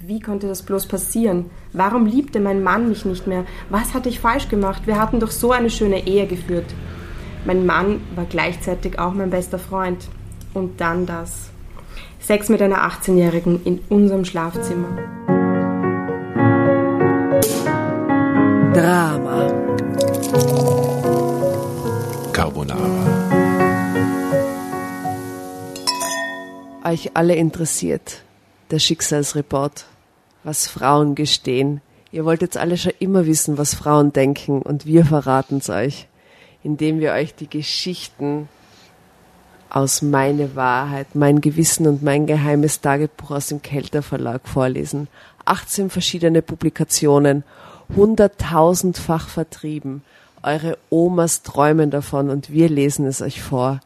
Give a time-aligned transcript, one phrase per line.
[0.00, 1.50] Wie konnte das bloß passieren?
[1.72, 3.44] Warum liebte mein Mann mich nicht mehr?
[3.70, 4.86] Was hatte ich falsch gemacht?
[4.86, 6.66] Wir hatten doch so eine schöne Ehe geführt.
[7.46, 10.08] Mein Mann war gleichzeitig auch mein bester Freund.
[10.52, 11.48] Und dann das.
[12.20, 14.88] Sex mit einer 18-Jährigen in unserem Schlafzimmer.
[18.74, 19.52] Drama.
[22.32, 22.90] Carbonara.
[26.84, 28.24] Euch alle interessiert
[28.70, 29.86] der Schicksalsreport,
[30.42, 31.80] was Frauen gestehen.
[32.12, 36.06] Ihr wollt jetzt alle schon immer wissen, was Frauen denken und wir verraten es euch,
[36.62, 38.48] indem wir euch die Geschichten
[39.74, 45.08] aus Meine Wahrheit, mein Gewissen und mein geheimes Tagebuch aus dem Kelter Verlag vorlesen.
[45.46, 47.42] 18 verschiedene Publikationen,
[47.96, 50.02] hunderttausendfach vertrieben.
[50.42, 53.80] Eure Omas träumen davon und wir lesen es euch vor.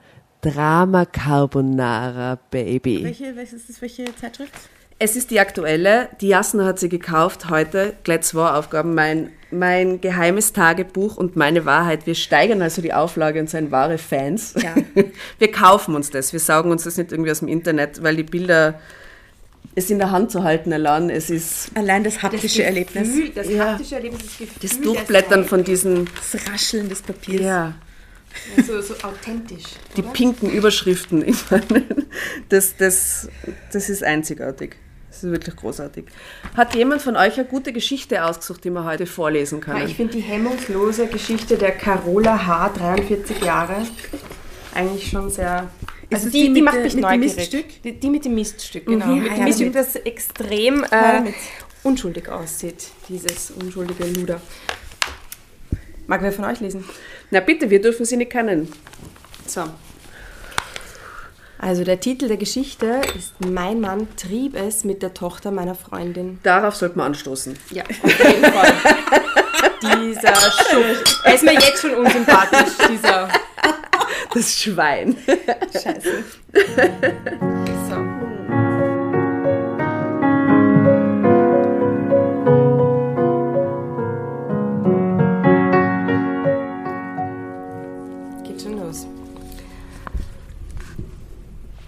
[0.53, 3.05] Drama Carbonara, Baby.
[3.05, 4.53] Welche, welche, ist das, welche Zeitschrift?
[5.01, 6.09] Es ist die aktuelle.
[6.21, 7.95] Die Jasna hat sie gekauft heute.
[8.03, 8.95] Gleich zwei Aufgaben.
[8.95, 12.07] Mein, mein geheimes Tagebuch und meine Wahrheit.
[12.07, 14.55] Wir steigern also die Auflage und sind wahre Fans.
[14.61, 14.75] Ja.
[15.39, 16.33] Wir kaufen uns das.
[16.33, 18.81] Wir saugen uns das nicht irgendwie aus dem Internet, weil die Bilder
[19.77, 21.11] es in der Hand zu halten allein.
[21.11, 23.09] Es ist Allein das haptische Erlebnis.
[23.09, 23.73] Gefühl, das Ja.
[23.73, 24.59] haptische Erlebnis, das Gefühl.
[24.63, 25.49] das Durchblättern Zeit.
[25.49, 27.43] von diesen, Das Rascheln des Papiers.
[27.43, 27.75] ja,
[28.67, 29.65] So, so authentisch.
[29.97, 30.11] die oder?
[30.13, 31.25] pinken Überschriften.
[31.27, 31.85] Ich meine,
[32.49, 33.29] das, das,
[33.73, 34.77] das ist einzigartig.
[35.09, 36.05] Das ist wirklich großartig.
[36.57, 39.87] Hat jemand von euch eine gute Geschichte ausgesucht, die wir heute vorlesen Ja, können?
[39.89, 43.77] ich finde die hemmungslose Geschichte der Carola H., 43 Jahre,
[44.75, 45.71] eigentlich schon sehr.
[46.13, 47.37] Also die, die die, mit macht mich mit dem neugierig.
[47.37, 47.83] Miststück?
[47.83, 49.07] Die, die mit dem Miststück, genau.
[49.07, 51.33] Mhm, mit ah dem ja, Miststück, das extrem Ja, äh,
[51.83, 54.41] unschuldig aussieht, dieses unschuldige Luder.
[56.09, 56.85] Mag wer von euch lesen?
[57.31, 58.73] Na bitte, wir dürfen sie nicht kennen.
[59.47, 59.65] So.
[61.59, 66.39] Also der Titel der Geschichte ist Mein Mann trieb es mit der Tochter meiner Freundin.
[66.43, 67.59] Darauf sollte man anstoßen.
[67.71, 68.73] Ja, auf jeden Fall.
[69.83, 71.21] dieser Schuft.
[71.25, 73.29] Er ist mir jetzt schon unsympathisch, dieser.
[74.33, 75.15] Das Schwein.
[75.73, 76.25] Scheiße.
[77.89, 78.08] So.
[88.49, 89.07] Geht schon los.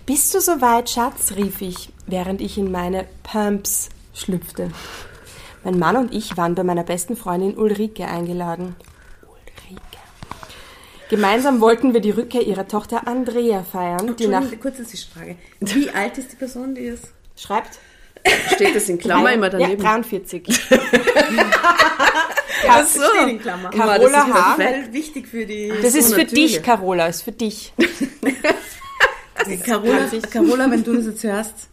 [0.04, 1.32] Bist du soweit, Schatz?
[1.36, 4.70] rief ich, während ich in meine Pumps schlüpfte.
[5.64, 8.76] Mein Mann und ich waren bei meiner besten Freundin Ulrike eingeladen.
[9.22, 9.80] Ulrike.
[11.08, 14.44] Gemeinsam wollten wir die Rückkehr ihrer Tochter Andrea feiern, die nach.
[14.60, 15.36] Kurze Zwischenfrage.
[15.60, 17.00] Wie alt ist die Person, die es...
[17.36, 17.78] Schreibt.
[18.54, 19.82] Steht das in Klammer immer daneben?
[19.82, 20.42] Ja, 43.
[22.68, 23.02] Ach so.
[23.02, 23.70] Steht in Klammer.
[23.70, 24.54] Carola das ist H.
[24.54, 24.86] perfekt.
[24.86, 25.72] Weil wichtig für die...
[25.82, 26.52] Das ist für natürlich.
[26.52, 27.72] dich, Carola, ist für dich.
[29.64, 31.68] Carola, Carola, wenn du das jetzt hörst,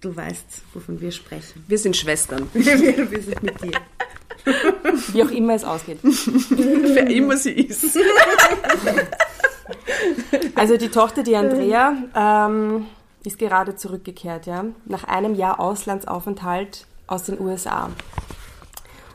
[0.00, 1.64] du weißt, wovon wir sprechen.
[1.68, 2.48] Wir sind Schwestern.
[2.52, 3.72] Wir, wir, wir sind mit dir.
[5.12, 5.98] Wie auch immer es ausgeht.
[6.02, 7.96] Wer immer sie ist.
[10.56, 12.86] Also die Tochter, die Andrea, ähm,
[13.24, 17.90] ist gerade zurückgekehrt, ja, nach einem Jahr Auslandsaufenthalt aus den USA.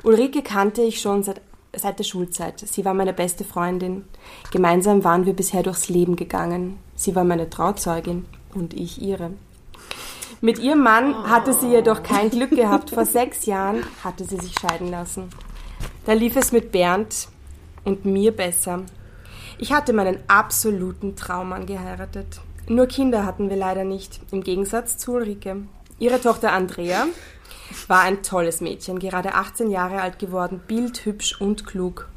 [0.04, 1.42] Ulrike kannte ich schon seit,
[1.76, 2.60] seit der Schulzeit.
[2.60, 4.06] Sie war meine beste Freundin.
[4.52, 6.80] Gemeinsam waren wir bisher durchs Leben gegangen.
[6.96, 9.32] Sie war meine Trauzeugin und ich ihre.
[10.40, 12.92] Mit ihrem Mann hatte sie jedoch kein Glück gehabt.
[12.92, 15.30] Vor sechs Jahren hatte sie sich scheiden lassen.
[16.06, 17.28] Da lief es mit Bernd
[17.84, 18.84] und mir besser.
[19.58, 22.40] Ich hatte meinen absoluten Traummann geheiratet.
[22.70, 25.64] Nur Kinder hatten wir leider nicht, im Gegensatz zu Ulrike.
[26.00, 27.06] Ihre Tochter Andrea
[27.88, 32.10] war ein tolles Mädchen, gerade 18 Jahre alt geworden, bildhübsch und klug.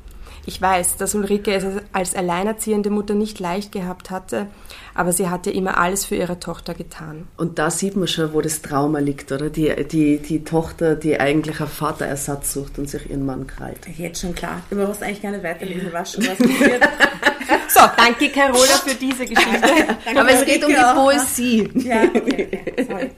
[0.47, 4.47] Ich weiß, dass Ulrike es als alleinerziehende Mutter nicht leicht gehabt hatte,
[4.95, 7.29] aber sie hatte immer alles für ihre Tochter getan.
[7.37, 9.51] Und da sieht man schon, wo das Trauma liegt, oder?
[9.51, 13.87] Die, die, die Tochter, die eigentlich einen Vaterersatz sucht und sich ihren Mann krallt.
[13.97, 14.63] Jetzt schon klar.
[14.71, 16.83] Du brauchst eigentlich gar nicht weiterlesen, was schon was passiert.
[17.69, 19.97] So, danke Carola für diese Geschichte.
[20.17, 20.93] Aber es geht um die ne?
[20.95, 21.69] Poesie.
[21.75, 22.87] ja, okay, okay.
[22.89, 23.11] Sorry.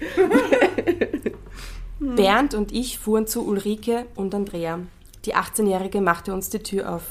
[2.16, 4.80] Bernd und ich fuhren zu Ulrike und Andrea.
[5.24, 7.03] Die 18-Jährige machte uns die Tür auf.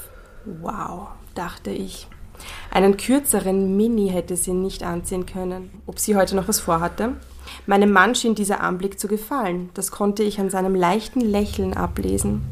[0.44, 2.08] Wow, dachte ich.
[2.70, 5.70] Einen kürzeren Mini hätte sie nicht anziehen können.
[5.86, 7.14] Ob sie heute noch was vorhatte?
[7.66, 9.70] Meinem Mann schien dieser Anblick zu gefallen.
[9.74, 12.42] Das konnte ich an seinem leichten Lächeln ablesen.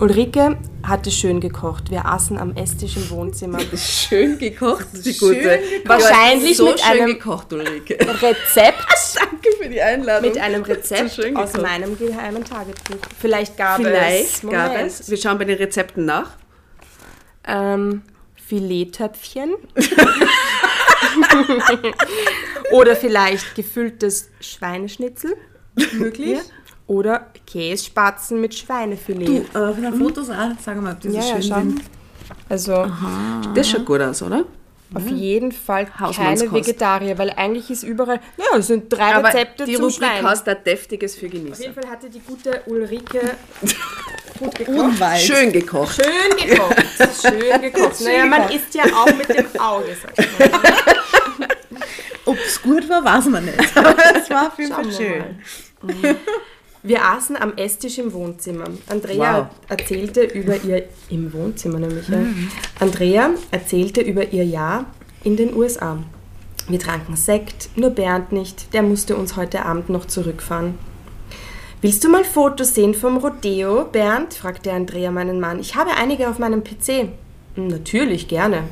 [0.00, 1.90] Ulrike hatte schön gekocht.
[1.90, 3.58] Wir aßen am Esstisch im Wohnzimmer.
[3.76, 5.40] Schön gekocht, die Schön gute.
[5.58, 5.88] gekocht.
[5.88, 7.94] Wahrscheinlich so mit schön einem- gekocht, Ulrike.
[8.00, 10.28] Rezept Danke für die Einladung.
[10.28, 12.96] mit einem Rezept So schön aus meinem geheimen Tagebuch.
[13.20, 15.08] Vielleicht gab es Vielleicht gab es.
[15.10, 16.30] Wir schauen bei den Rezepten nach.
[17.46, 18.02] ähm,
[18.34, 19.54] Filettöpfchen.
[22.72, 25.36] Oder vielleicht gefülltes Schweineschnitzel.
[25.92, 26.40] Möglich?
[26.86, 29.26] Oder Kässpatzen mit Schweinefilet.
[29.54, 31.54] Du, äh, von den Fotos auch, sag mal, ob die so ja, ja, schön schau.
[31.60, 31.80] sind.
[32.48, 32.86] Also
[33.54, 34.44] Das schaut gut aus, oder?
[34.94, 36.52] auf jeden Fall keine.
[36.52, 40.24] Vegetarier, weil eigentlich ist überall, naja, es sind drei Aber Rezepte die zum Rubrik Schwein.
[40.24, 41.72] heißt da Deftiges für Auf jeden Genießer.
[41.72, 43.20] Fall hatte die gute Ulrike
[44.38, 44.78] gut gekocht.
[44.78, 45.20] Unweit.
[45.20, 45.96] Schön gekocht.
[46.00, 46.84] Schön gekocht.
[47.22, 48.00] Schön gekocht.
[48.02, 50.50] naja, man isst ja auch mit dem Auge, sag ich mal.
[52.26, 53.76] Ob es gut war, weiß man nicht.
[53.76, 55.24] Aber es war auf jeden Fall wir schön.
[56.86, 58.66] Wir aßen am Esstisch im Wohnzimmer.
[58.88, 59.46] Andrea Wow.
[59.70, 62.06] erzählte über ihr im Wohnzimmer nämlich.
[62.08, 62.18] Ja.
[62.78, 64.84] Andrea erzählte über ihr Jahr
[65.24, 65.96] in den USA.
[66.68, 68.74] Wir tranken Sekt, nur Bernd nicht.
[68.74, 70.74] Der musste uns heute Abend noch zurückfahren.
[71.80, 74.34] Willst du mal Fotos sehen vom Rodeo, Bernd?
[74.34, 75.60] fragte Andrea meinen Mann.
[75.60, 77.08] Ich habe einige auf meinem PC.
[77.54, 78.64] "Hm, Natürlich, gerne.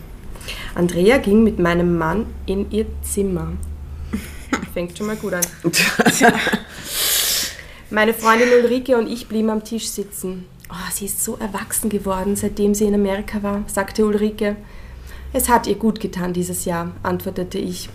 [0.74, 3.52] Andrea ging mit meinem Mann in ihr Zimmer.
[4.74, 5.44] Fängt schon mal gut an.
[7.92, 10.46] Meine Freundin Ulrike und ich blieben am Tisch sitzen.
[10.70, 14.56] Oh, sie ist so erwachsen geworden, seitdem sie in Amerika war, sagte Ulrike.
[15.34, 17.90] Es hat ihr gut getan dieses Jahr, antwortete ich.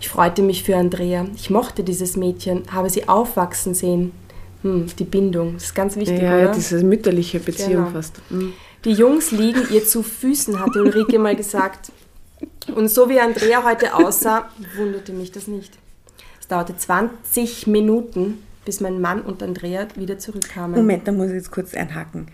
[0.00, 1.26] Ich freute mich für Andrea.
[1.34, 4.12] Ich mochte dieses Mädchen, habe sie aufwachsen sehen.
[4.62, 6.52] Hm, die Bindung, das ist ganz wichtig, Ja, oder?
[6.52, 7.90] diese mütterliche Beziehung Genau.
[7.90, 8.14] fast.
[8.30, 8.54] Mhm.
[8.86, 11.92] Die Jungs liegen ihr zu Füßen, hatte Ulrike mal gesagt.
[12.74, 14.48] Und so wie Andrea heute aussah,
[14.78, 15.74] wunderte mich das nicht.
[16.40, 20.76] Es dauerte 20 Minuten, bis mein Mann und Andrea wieder zurückkamen.
[20.76, 22.26] Moment, da muss ich jetzt kurz einhaken.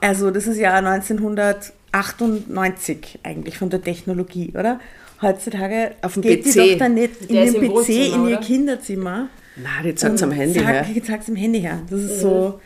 [0.00, 4.80] Also, das ist ja 1998 eigentlich von der Technologie, oder?
[5.20, 6.52] Heutzutage Auf dem geht PC.
[6.52, 8.46] die doch dann nicht in Der ist den im PC Wohnzimmer, in ihr oder?
[8.46, 9.28] Kinderzimmer.
[9.56, 10.86] Na, die zeigt am Handy her.
[10.94, 11.82] Zack, zack's am Handy her.
[11.90, 12.60] Das ist so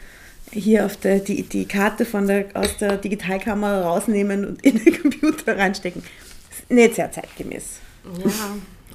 [0.53, 5.03] hier auf der, die, die Karte von der, aus der Digitalkamera rausnehmen und in den
[5.03, 6.03] Computer reinstecken.
[6.51, 7.81] Ist nicht sehr zeitgemäß.
[8.25, 8.31] Ja,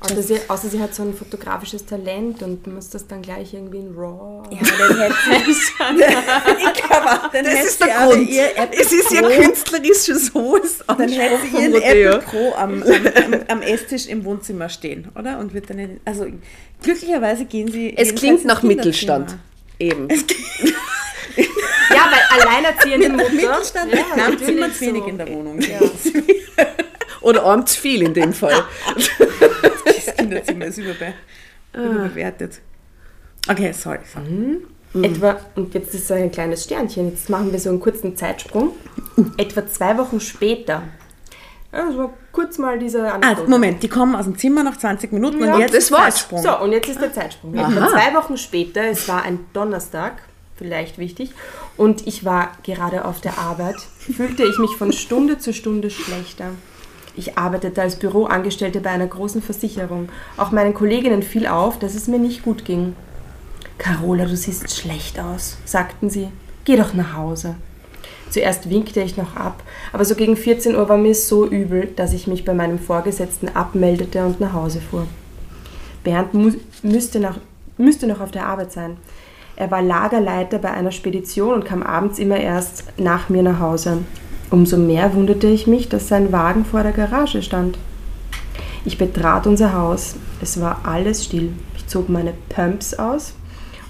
[0.02, 3.78] außer sie, außer sie hat so ein fotografisches Talent und muss das dann gleich irgendwie
[3.80, 4.44] in RAW.
[4.52, 5.16] Ja, dann hätte
[5.46, 8.28] sie, ich glaube, dann Das ist der Grund.
[8.30, 11.76] ihr Apple Es ist ja Pro- künstlerisches hohes Dann hätte sie ihren.
[11.76, 12.92] Apple Pro am, am,
[13.34, 15.38] am, am Esstisch im Wohnzimmer stehen, oder?
[15.40, 16.26] Und wird dann, in, also
[16.82, 17.96] glücklicherweise gehen sie.
[17.96, 19.38] Es klingt nach Mittelstand.
[19.80, 20.08] Eben.
[21.38, 23.32] Ja, weil alleinerziehende Mutter.
[23.32, 25.60] Mittelstand, ja, ja, natürlich Zimmer zu wenig in der Wohnung.
[27.22, 28.64] Oder arm zu viel in dem Fall.
[30.06, 31.14] Das Kinderzimmer ist überbe
[31.74, 32.60] überbewertet.
[33.50, 34.00] Okay, sorry.
[34.12, 34.62] sorry.
[35.06, 38.72] Etwa, und jetzt ist so ein kleines Sternchen, jetzt machen wir so einen kurzen Zeitsprung.
[39.38, 40.84] Etwa zwei Wochen später.
[41.72, 43.50] Also kurz mal diese Ah, Anekdote.
[43.50, 46.16] Moment, die kommen aus dem Zimmer nach 20 Minuten Ja, und jetzt das ist war's.
[46.16, 46.42] Zeitsprung.
[46.42, 47.54] So, und jetzt ist der Zeitsprung.
[47.56, 50.24] Etwa zwei Wochen später, es war ein Donnerstag,
[50.58, 51.32] vielleicht wichtig,
[51.78, 56.50] und ich war gerade auf der Arbeit, fühlte ich mich von Stunde zu Stunde schlechter.
[57.16, 60.10] Ich arbeitete als Büroangestellte bei einer großen Versicherung.
[60.38, 62.96] Auch meinen Kolleginnen fiel auf, dass es mir nicht gut ging.
[63.78, 66.30] Carola, du siehst schlecht aus, sagten sie.
[66.64, 67.56] Geh doch nach Hause.
[68.30, 69.62] Zuerst winkte ich noch ab,
[69.92, 73.50] aber so gegen 14 Uhr war mir so übel, dass ich mich bei meinem Vorgesetzten
[73.50, 75.06] abmeldete und nach Hause fuhr.
[76.04, 77.40] Bernd mu müsste, nach,
[77.78, 78.98] müsste noch auf der Arbeit sein.
[79.58, 84.00] Er war Lagerleiter bei einer Spedition und kam abends immer erst nach mir nach Hause.
[84.52, 87.80] Umso mehr wunderte ich mich, dass sein Wagen vor der Garage stand.
[88.86, 90.16] Ich betrat unser Haus.
[90.42, 91.54] Es war alles still.
[91.78, 93.34] Ich zog meine Pumps aus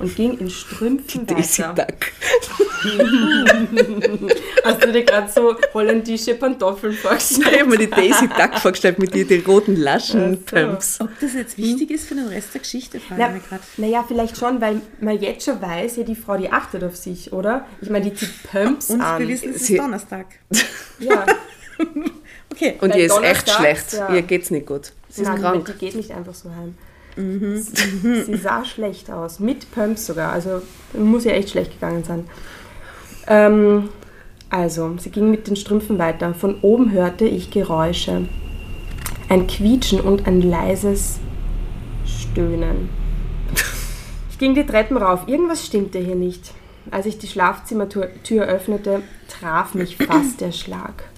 [0.01, 1.86] und ging in Strümpfen Daisy weiter.
[1.88, 2.12] Duck.
[4.63, 7.60] Hast du dir gerade so holländische Pantoffeln Ich vorgestellt?
[7.60, 11.00] habe mir die Daisy Duck vorgestellt mit den, roten Laschen-Pumps.
[11.01, 13.62] Ob das jetzt wichtig ist für den Rest der Geschichte, frage Na, ich mich gerade.
[13.77, 17.31] naja, vielleicht schon, weil man jetzt schon weiß, ja, die Frau, die achtet auf sich,
[17.34, 17.65] oder?
[17.81, 19.20] Ich meine, die zieht Pumps Und an.
[19.22, 20.25] wir wissen, es ist Donnerstag.
[21.00, 21.25] Ja,
[22.51, 22.77] Okay.
[22.81, 23.93] Und Weil ihr ist echt schlecht.
[23.93, 24.13] ja.
[24.13, 24.91] Ihr geht's nicht gut.
[25.10, 25.65] Sie ist Nein, krank.
[25.65, 26.75] die geht nicht einfach so heim.
[27.15, 27.58] Mhm.
[27.58, 30.32] Sie, sie sah schlecht aus, mit Pumps sogar.
[30.32, 30.62] Also
[30.94, 32.25] muss ja echt schlecht gegangen sein.
[33.27, 33.89] Ähm,
[34.50, 36.34] also, sie ging mit den Strümpfen weiter.
[36.34, 38.27] Von oben hörte ich Geräusche.
[39.30, 41.20] Ein Quietschen und ein leises
[42.06, 42.89] Stöhnen.
[44.30, 45.27] Ich ging die Treppen rauf.
[45.27, 46.53] Irgendwas stimmte hier nicht.
[46.89, 51.11] Als ich die Schlafzimmertür Tür öffnete, traf mich fast der Schlag.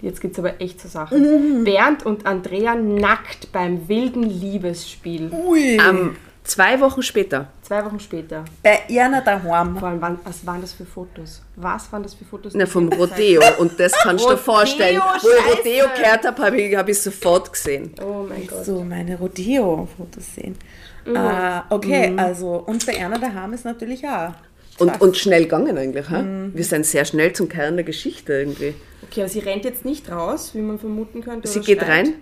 [0.00, 1.16] Jetzt geht's aber echt zur Sache.
[1.64, 5.30] Bernd und Andrea nackt beim wilden Liebesspiel.
[5.32, 5.76] Ui.
[5.76, 7.48] Ähm, zwei Wochen später.
[7.62, 8.44] Zwei Wochen später.
[8.62, 9.76] Bei Erna daheim.
[9.76, 11.42] Vor allem, wann- was waren das für Fotos?
[11.56, 12.54] Was waren das für Fotos?
[12.54, 13.42] Na, vom Rodeo.
[13.58, 15.00] Und das kannst du dir vorstellen.
[15.00, 15.58] Wo ich.
[15.58, 17.92] Rodeo gehört habe, habe ich, hab ich sofort gesehen.
[18.00, 18.64] Oh mein Gott.
[18.64, 20.56] So, meine Rodeo-Fotos sehen.
[21.04, 21.16] Mhm.
[21.16, 24.32] Äh, okay, also, und bei Erna daheim ist natürlich auch.
[24.78, 26.08] Und, und schnell gegangen eigentlich.
[26.08, 26.24] Ha?
[26.52, 28.74] Wir sind sehr schnell zum Kern der Geschichte irgendwie.
[29.02, 31.48] Okay, aber sie rennt jetzt nicht raus, wie man vermuten könnte.
[31.48, 31.90] Sie geht schreit.
[31.90, 32.14] rein.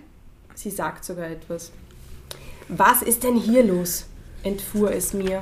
[0.55, 1.71] Sie sagt sogar etwas.
[2.67, 4.05] Was ist denn hier los?
[4.43, 5.39] entfuhr es mir.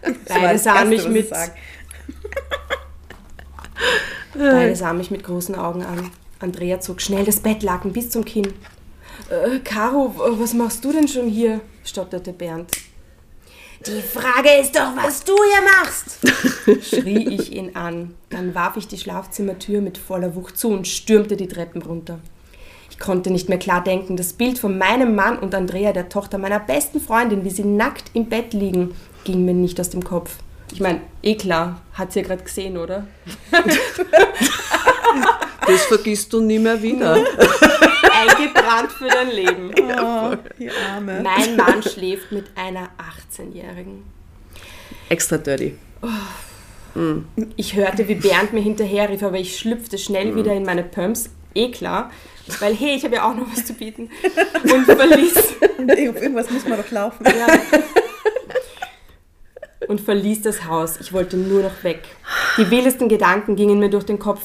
[0.28, 1.54] Beide sahen mich mit, sag.
[4.34, 6.10] beide sahen mich mit großen Augen an.
[6.40, 8.52] Andrea zog schnell das Bettlaken bis zum Kinn.
[9.28, 11.60] Äh, Caro, was machst du denn schon hier?
[11.84, 12.70] stotterte Bernd.
[13.86, 16.18] Die Frage ist doch, was du hier machst,
[16.88, 18.14] schrie ich ihn an.
[18.30, 22.20] Dann warf ich die Schlafzimmertür mit voller Wucht zu und stürmte die Treppen runter.
[22.90, 24.16] Ich konnte nicht mehr klar denken.
[24.16, 28.10] Das Bild von meinem Mann und Andrea, der Tochter meiner besten Freundin, wie sie nackt
[28.14, 30.36] im Bett liegen, ging mir nicht aus dem Kopf.
[30.72, 33.06] Ich meine, eh klar, hat sie ja gerade gesehen, oder?
[35.66, 37.14] Das vergisst du nie mehr wieder.
[38.12, 39.70] Eingebrannt für dein Leben.
[39.78, 41.20] Oh, die Arme.
[41.22, 42.90] Mein Mann schläft mit einer
[43.38, 44.04] 18-Jährigen.
[45.08, 45.76] Extra dirty.
[47.56, 51.30] Ich hörte, wie Bernd mir hinterherrief, aber ich schlüpfte schnell wieder in meine Pumps.
[51.54, 52.10] Eh klar,
[52.60, 54.10] weil hey, ich habe ja auch noch was zu bieten.
[54.62, 55.34] Und verließ,
[55.78, 57.24] Und auf irgendwas muss man doch laufen.
[57.26, 57.46] ja,
[59.88, 60.98] und verließ das Haus.
[61.00, 62.02] Ich wollte nur noch weg.
[62.56, 64.40] Die wildesten Gedanken gingen mir durch den Kopf.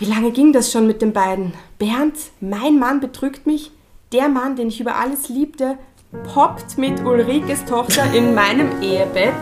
[0.00, 1.52] Wie lange ging das schon mit den beiden?
[1.78, 3.70] Bernd, mein Mann betrügt mich.
[4.12, 5.76] Der Mann, den ich über alles liebte,
[6.32, 9.34] poppt mit Ulrikes Tochter in meinem Ehebett.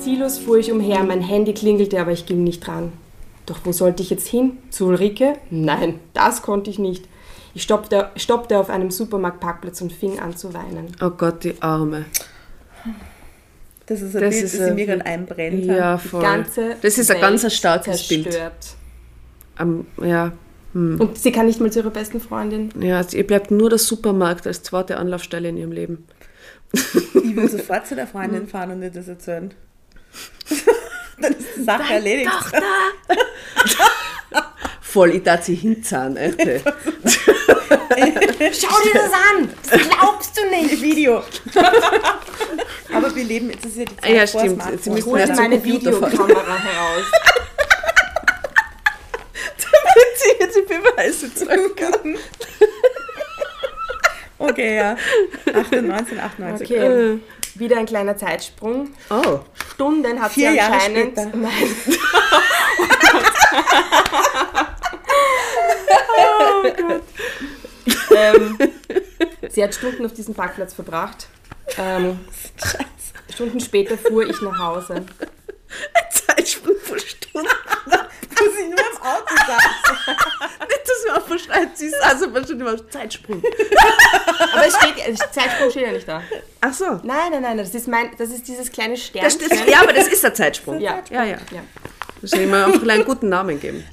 [0.00, 2.92] Ziellos fuhr ich umher, mein Handy klingelte, aber ich ging nicht dran.
[3.46, 4.58] Doch wo sollte ich jetzt hin?
[4.70, 5.34] Zu Ulrike?
[5.50, 7.06] Nein, das konnte ich nicht.
[7.54, 10.96] Ich stoppte, stoppte auf einem Supermarktparkplatz und fing an zu weinen.
[11.00, 12.06] Oh Gott, die Arme.
[13.86, 15.64] Das ist ein Das Bild, ist das ein- in mir gerade einbrennt.
[15.64, 16.44] Ja, voll.
[16.82, 18.24] Das ist ein ganz starkes Bild.
[18.24, 18.54] zerstört.
[19.56, 20.32] Am- ja,
[20.74, 22.70] Und sie kann nicht mal zu ihrer besten Freundin.
[22.80, 26.06] ja, ihr bleibt nur der Supermarkt als zweite Anlaufstelle in ihrem Leben.
[27.14, 29.52] Ich will sofort zu der Freundin fahren und ihr das erzählen.
[31.20, 32.30] Dann ist die Sache erledigt.
[34.80, 36.58] Voll, ich darf sie hinzahlen, Alter.
[38.52, 39.48] Schau dir das an!
[39.70, 40.82] Das glaubst du nicht!
[40.82, 41.22] Video.
[42.94, 44.54] Aber wir leben, jetzt ist ja die Zeit Ah, ja, vor stimmt.
[44.62, 44.82] Smartphone.
[44.82, 45.64] Sie müssen Hol Ja, meine.
[45.64, 47.04] Videokamera heraus.
[49.58, 52.18] Damit sie jetzt die Beweise zeigen kann.
[54.38, 54.96] Okay, ja.
[55.54, 56.70] 98, 98.
[56.70, 57.18] Okay,
[57.54, 58.90] wieder ein kleiner Zeitsprung.
[59.10, 59.40] Oh,
[59.74, 61.12] Stunden hat Vier sie Jahre anscheinend.
[61.18, 61.36] später.
[61.36, 61.52] Nein.
[66.18, 67.02] oh Gott.
[68.16, 68.58] Ähm,
[69.50, 71.26] sie hat Stunden auf diesem Parkplatz verbracht.
[71.78, 72.20] Ähm,
[73.32, 75.04] Stunden später fuhr ich nach Hause.
[76.10, 77.48] Zeitsprung von Stunden.
[78.36, 79.68] Du sie nur im Auto sagst.
[80.68, 83.42] Nicht, dass man verschreibt, sie also aber schon immer Zeitsprung.
[84.52, 86.22] Aber es steht, Zeitsprung steht ja nicht da.
[86.60, 87.00] Ach so.
[87.02, 89.48] Nein, nein, nein, das ist, mein, das ist dieses kleine Das, Sternchen.
[89.48, 90.80] das, ja, aber das ist ein Zeitsprung.
[90.80, 91.02] Ja.
[91.10, 91.24] ja.
[91.24, 91.38] ja.
[91.52, 91.62] ja.
[92.20, 93.84] Das soll ich mir einfach einen guten Namen geben.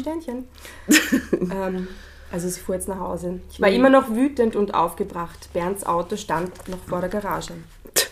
[0.00, 0.48] Sternchen.
[1.32, 1.88] ähm,
[2.30, 3.40] also sie fuhr jetzt nach Hause.
[3.50, 5.48] Ich war immer noch wütend und aufgebracht.
[5.52, 7.54] Bernds Auto stand noch vor der Garage.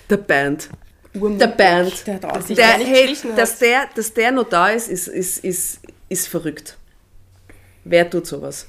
[0.09, 0.71] Der Band.
[1.15, 1.39] Urmutig.
[1.39, 2.07] Der Band.
[2.07, 5.45] Der hat auch sich Der, hey, dass der, dass der noch da ist, ist, ist,
[5.45, 6.77] ist, ist verrückt.
[7.85, 8.67] Wer tut sowas?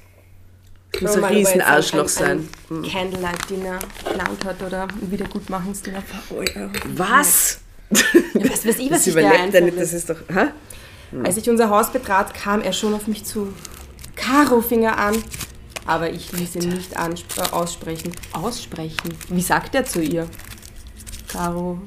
[1.00, 2.48] Muss ein riesen Arschloch sein.
[2.70, 6.02] Ein, ein Candlelight-Dinner geplant hat oder ein Wiedergutmachungsdinner.
[6.30, 6.42] Oh.
[6.96, 7.60] Was?
[7.90, 8.00] Ja,
[8.34, 10.18] was weiß ich, was Das sich da er nicht, das ist doch.
[10.32, 10.48] Hä?
[11.24, 13.52] Als ich unser Haus betrat, kam er schon auf mich zu.
[14.18, 15.22] Caro fing er an.
[15.86, 16.92] Aber ich ließ ihn nicht
[17.52, 18.12] aussprechen.
[18.32, 19.16] Aussprechen?
[19.28, 20.28] Wie sagt er zu ihr?
[21.32, 21.78] Caro.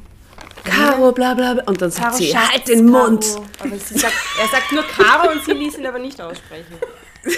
[0.63, 1.63] Caro, bla bla bla.
[1.65, 3.09] Und dann sagt Caro, sie, Schatz, halt den Caro.
[3.09, 3.25] Mund.
[3.59, 6.79] Aber sie sagt, er sagt nur Caro und sie ließ ihn aber nicht aussprechen.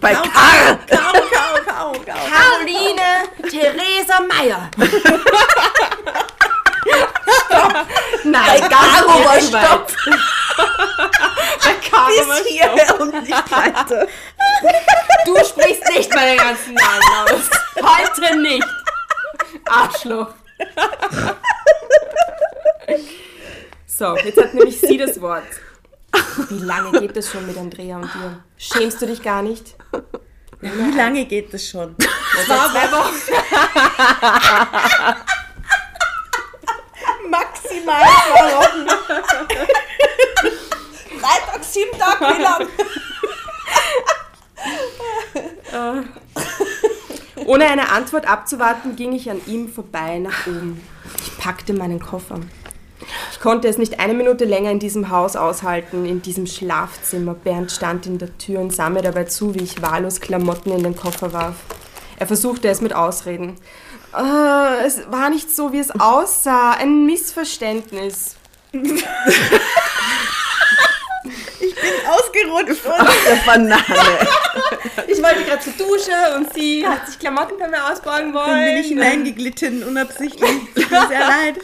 [0.00, 0.78] Bei Kar.
[0.90, 2.02] Kau, kau, kau, kau.
[2.04, 4.68] Caroline Theresa Meyer.
[8.24, 9.92] Nein, Caro war stopp.
[11.96, 14.06] War Bis hierher und nicht weiter.
[15.24, 17.50] Du sprichst nicht meinen ganzen Namen aus.
[17.76, 18.66] Heute nicht.
[19.64, 20.34] Arschloch.
[23.86, 25.42] So, jetzt hat nämlich sie das Wort.
[26.50, 28.44] Wie lange geht das schon mit Andrea und dir?
[28.56, 29.74] Schämst du dich gar nicht?
[30.60, 31.96] Wie lange geht das schon?
[32.46, 33.14] Seit zwei Wochen.
[37.28, 38.86] Maximal zwei Wochen.
[41.56, 42.68] Freitag, sieben Tage, wie lang?
[47.46, 50.82] Ohne eine Antwort abzuwarten, ging ich an ihm vorbei nach oben.
[51.20, 52.40] Ich packte meinen Koffer.
[53.30, 57.34] Ich konnte es nicht eine Minute länger in diesem Haus aushalten, in diesem Schlafzimmer.
[57.34, 60.82] Bernd stand in der Tür und sah mir dabei zu, wie ich wahllos Klamotten in
[60.82, 61.56] den Koffer warf.
[62.18, 63.56] Er versuchte es mit Ausreden.
[64.16, 66.72] Äh, es war nicht so, wie es aussah.
[66.72, 68.36] Ein Missverständnis.
[72.50, 73.82] Und Der Banane.
[75.08, 78.46] ich wollte gerade zur Dusche und sie hat sich Klamotten bei mir ausbauen wollen.
[78.48, 80.50] Dann bin ich hineingeglitten, unabsichtlich.
[80.74, 81.56] Tut mir sehr leid.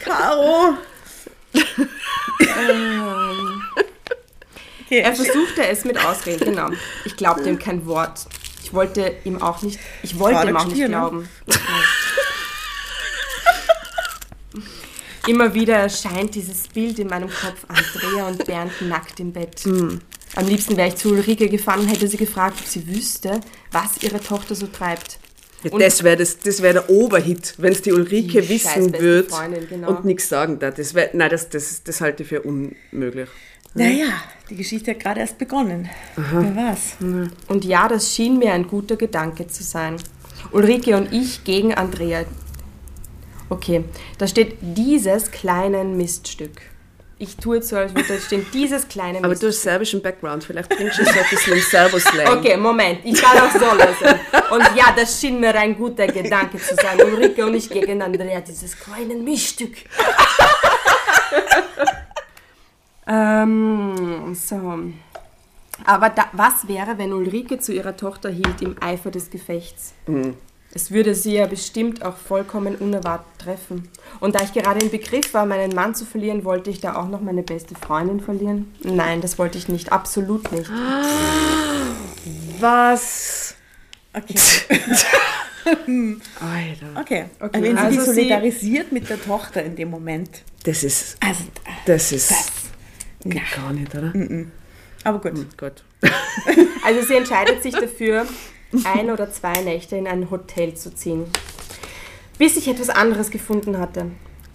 [0.00, 0.74] Caro.
[4.86, 6.68] Okay, Er versuchte es mit Ausreden, genau.
[7.04, 8.26] Ich glaubte ihm kein Wort.
[8.62, 10.96] Ich wollte ihm auch nicht, ich wollte War ihm auch nicht Stier, ne?
[10.96, 11.28] glauben.
[15.28, 19.60] Immer wieder erscheint dieses Bild in meinem Kopf, Andrea und Bernd nackt im Bett.
[19.64, 20.00] Hm.
[20.36, 23.40] Am liebsten wäre ich zu Ulrike gefahren und hätte sie gefragt, ob sie wüsste,
[23.72, 25.18] was ihre Tochter so treibt.
[25.62, 29.28] Ja, das wäre das, das wär der Oberhit, wenn es die Ulrike Die wissen würde
[29.68, 29.88] genau.
[29.88, 30.74] und nichts sagen darf.
[30.74, 33.28] Das wär, nein, das, das, das halte ich für unmöglich.
[33.74, 34.08] Naja,
[34.48, 35.88] die Geschichte hat gerade erst begonnen.
[36.16, 36.96] Wer war's?
[37.48, 39.96] Und ja, das schien mir ein guter Gedanke zu sein.
[40.52, 42.24] Ulrike und ich gegen Andrea.
[43.48, 43.84] Okay,
[44.18, 46.62] da steht dieses kleine Miststück.
[47.18, 49.48] Ich tue jetzt so, als würde da stehen, dieses kleine Aber Miststück.
[49.48, 52.38] du hast serbischen Background, vielleicht bringst du so ein bisschen im Servo-Slang.
[52.38, 54.20] Okay, Moment, ich kann auch so lösen.
[54.50, 57.00] Und ja, das schien mir ein guter Gedanke zu sein.
[57.02, 59.76] Ulrike und ich gegen Andrea, dieses kleine Mischstück.
[63.06, 64.78] ähm, so.
[65.86, 69.94] Aber da, was wäre, wenn Ulrike zu ihrer Tochter hielt im Eifer des Gefechts?
[70.76, 73.88] Es würde sie ja bestimmt auch vollkommen unerwartet treffen.
[74.20, 77.08] Und da ich gerade im Begriff war, meinen Mann zu verlieren, wollte ich da auch
[77.08, 78.74] noch meine beste Freundin verlieren?
[78.82, 80.70] Nein, das wollte ich nicht, absolut nicht.
[82.60, 83.54] Was?
[84.12, 84.34] Okay.
[85.64, 87.00] Alter.
[87.00, 87.24] Okay.
[87.40, 90.28] Okay, Wenn sie also sie- solidarisiert mit der Tochter in dem Moment.
[90.64, 91.44] Das ist, Also,
[91.86, 92.34] das ist,
[93.24, 94.12] geht gar nicht, oder?
[95.04, 95.56] aber gut.
[95.56, 95.82] Gut.
[96.84, 98.26] Also sie entscheidet sich dafür,
[98.84, 101.24] ein oder zwei Nächte in ein Hotel zu ziehen.
[102.38, 104.10] Bis ich etwas anderes gefunden hatte.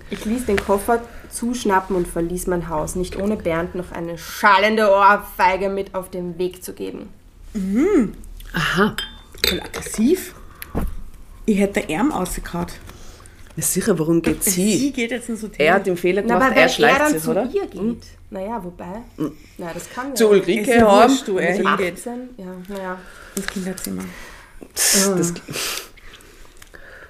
[0.10, 4.92] Ich ließ den Koffer zuschnappen und verließ mein Haus, nicht ohne Bernd noch eine schallende
[4.92, 7.10] Ohrfeige mit auf den Weg zu geben.
[8.54, 8.96] Aha.
[9.48, 10.36] Voll aggressiv.
[11.45, 12.74] Ich hätte Arm ausgekaut.
[13.56, 14.92] Na sicher, worum geht Sie sie?
[14.92, 15.66] geht jetzt ins Hotel.
[15.66, 17.50] Er hat den Fehler Na, gemacht, aber er wenn er schleicht dann sich, zu oder?
[17.54, 18.04] ihr geht.
[18.30, 19.02] Naja, wobei.
[19.58, 20.30] Na, das kann Zu ja.
[20.32, 21.10] ist Ulrike ja haben.
[21.12, 22.98] wurscht, du, er Mit hingeht 18, ja, naja.
[23.36, 24.04] ins Kinderzimmer.
[24.74, 25.34] Das,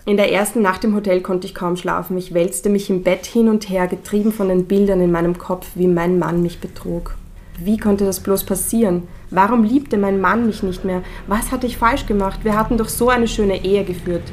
[0.06, 2.18] In der ersten Nacht im Hotel konnte ich kaum schlafen.
[2.18, 5.68] Ich wälzte mich im Bett hin und her, getrieben von den Bildern in meinem Kopf,
[5.76, 7.16] wie mein Mann mich betrog.
[7.60, 9.08] Wie konnte das bloß passieren?
[9.30, 11.04] Warum liebte mein Mann mich nicht mehr?
[11.28, 12.40] Was hatte ich falsch gemacht?
[12.44, 14.24] Wir hatten doch so eine schöne Ehe geführt.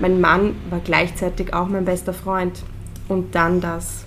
[0.00, 2.62] Mein Mann war gleichzeitig auch mein bester Freund.
[3.08, 4.04] Und dann das.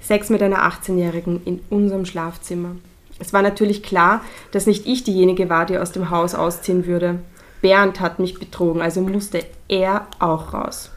[0.00, 2.76] Sex mit einer 18-Jährigen in unserem Schlafzimmer.
[3.18, 7.20] Es war natürlich klar, dass nicht ich diejenige war, die aus dem Haus ausziehen würde.
[7.62, 10.90] Bernd hat mich betrogen, also musste er auch raus.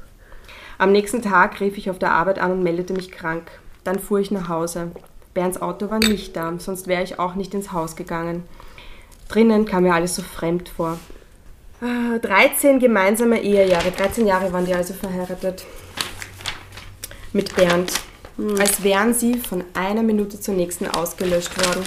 [0.77, 3.49] Am nächsten Tag rief ich auf der Arbeit an und meldete mich krank.
[3.83, 4.91] Dann fuhr ich nach Hause.
[5.33, 8.43] Bernds Auto war nicht da, sonst wäre ich auch nicht ins Haus gegangen.
[9.29, 10.97] Drinnen kam mir alles so fremd vor.
[11.79, 15.63] Ah, 13 gemeinsame Ehejahre, 13 Jahre waren die also verheiratet.
[17.33, 17.91] Mit Bernd.
[18.59, 21.83] Als wären sie von einer Minute zur nächsten ausgelöscht worden.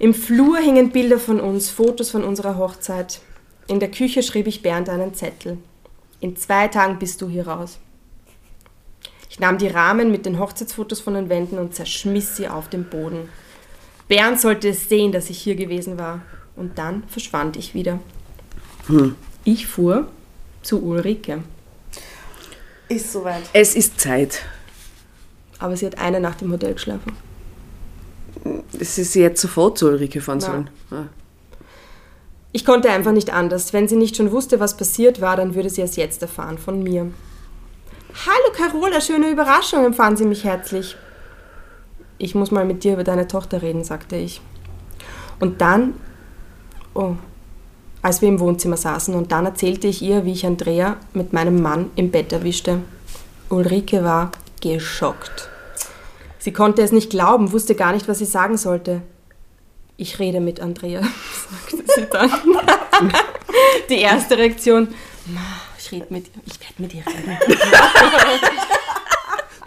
[0.00, 3.20] Im Flur hingen Bilder von uns, Fotos von unserer Hochzeit.
[3.68, 5.58] In der Küche schrieb ich Bernd einen Zettel.
[6.18, 7.78] In zwei Tagen bist du hier raus.
[9.30, 12.84] Ich nahm die Rahmen mit den Hochzeitsfotos von den Wänden und zerschmiss sie auf den
[12.84, 13.28] Boden.
[14.08, 16.22] Bernd sollte es sehen, dass ich hier gewesen war.
[16.58, 18.00] Und dann verschwand ich wieder.
[19.44, 20.08] Ich fuhr
[20.62, 21.42] zu Ulrike.
[22.88, 23.42] Ist soweit.
[23.52, 24.42] es ist Zeit.
[25.58, 27.12] Aber sie hat eine Nacht im Hotel geschlafen.
[28.78, 30.46] Es ist jetzt sofort zu Ulrike fahren Ja.
[30.46, 30.70] sollen.
[30.90, 31.04] Ah.
[32.52, 33.72] Ich konnte einfach nicht anders.
[33.72, 36.82] Wenn sie nicht schon wusste, was passiert war, dann würde sie es jetzt erfahren von
[36.82, 37.10] mir.
[38.26, 40.96] Hallo Carola, schöne Überraschung, empfahen sie mich herzlich.
[42.16, 44.40] Ich muss mal mit dir über deine Tochter reden, sagte ich.
[45.40, 45.94] Und dann,
[46.98, 47.14] oh,
[48.02, 51.62] als wir im Wohnzimmer saßen, und dann erzählte ich ihr, wie ich Andrea mit meinem
[51.62, 52.80] Mann im Bett erwischte.
[53.50, 54.30] Ulrike war
[54.60, 55.48] geschockt.
[56.38, 59.02] Sie konnte es nicht glauben, wusste gar nicht, was sie sagen sollte.
[59.96, 61.00] Ich rede mit Andrea,
[61.70, 62.30] sagte sie dann.
[63.88, 64.88] Die erste Reaktion,
[65.26, 65.40] "Ma,
[65.78, 67.38] ich rede mit ihr, ich werde mit ihr reden.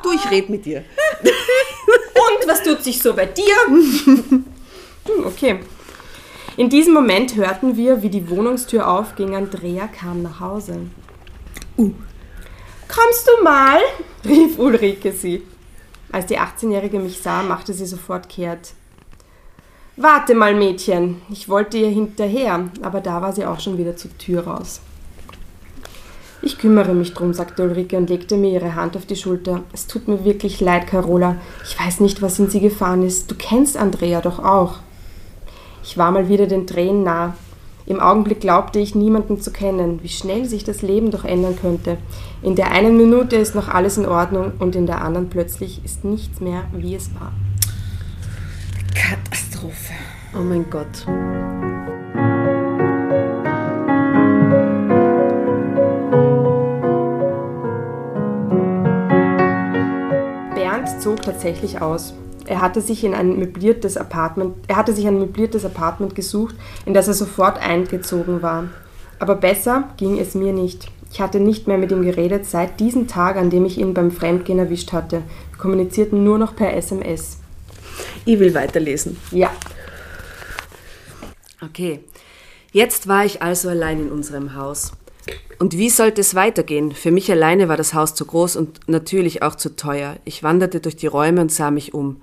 [0.04, 0.84] Du, ich rede mit dir.
[1.24, 3.56] Und was tut sich so bei dir?
[5.08, 5.60] Hm, Okay.
[6.58, 9.36] In diesem Moment hörten wir, wie die Wohnungstür aufging.
[9.36, 10.82] Andrea kam nach Hause.
[11.78, 13.80] Kommst du mal?
[14.26, 15.44] rief Ulrike sie.
[16.12, 18.74] Als die 18-Jährige mich sah, machte sie sofort kehrt.
[19.96, 21.22] Warte mal, Mädchen.
[21.30, 24.82] Ich wollte ihr hinterher, aber da war sie auch schon wieder zur Tür raus.
[26.42, 29.64] Ich kümmere mich drum, sagte Ulrike und legte mir ihre Hand auf die Schulter.
[29.72, 31.38] Es tut mir wirklich leid, Carola.
[31.64, 33.32] Ich weiß nicht, was in sie gefahren ist.
[33.32, 34.80] Du kennst Andrea doch auch.
[35.84, 37.36] Ich war mal wieder den Tränen nah.
[37.86, 41.98] Im Augenblick glaubte ich, niemanden zu kennen, wie schnell sich das Leben doch ändern könnte.
[42.42, 46.06] In der einen Minute ist noch alles in Ordnung und in der anderen plötzlich ist
[46.06, 47.34] nichts mehr, wie es war.
[48.94, 49.94] Katastrophe.
[50.34, 51.06] Oh mein Gott.
[60.56, 62.14] Bernd zog tatsächlich aus.
[62.48, 66.94] Er hatte sich in ein möbliertes Apartment, er hatte sich ein möbliertes Apartment gesucht, in
[66.94, 68.66] das er sofort eingezogen war.
[69.20, 70.90] Aber besser ging es mir nicht.
[71.12, 74.12] Ich hatte nicht mehr mit ihm geredet seit diesem Tag, an dem ich ihn beim
[74.12, 75.24] Fremdgehen erwischt hatte.
[75.52, 77.38] Wir kommunizierten nur noch per SMS.
[78.26, 79.18] Ich will weiterlesen.
[79.32, 79.52] Ja,
[81.64, 82.00] Okay.
[82.72, 84.94] Jetzt war ich also allein in unserem Haus.
[85.60, 86.92] Und wie sollte es weitergehen?
[86.92, 90.16] Für mich alleine war das Haus zu groß und natürlich auch zu teuer.
[90.26, 92.22] Ich wanderte durch die Räume und sah mich um.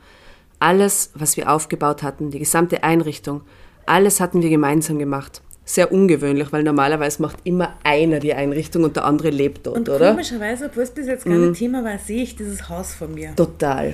[0.61, 3.43] Alles, was wir aufgebaut hatten, die gesamte Einrichtung,
[3.87, 5.41] alles hatten wir gemeinsam gemacht.
[5.65, 9.89] Sehr ungewöhnlich, weil normalerweise macht immer einer die Einrichtung und der andere lebt dort, Und
[9.91, 10.11] oder?
[10.13, 11.45] komischerweise, obwohl es bis jetzt gar Mhm.
[11.45, 13.37] kein Thema war, sehe ich dieses Haus vor mir.
[13.37, 13.93] Total.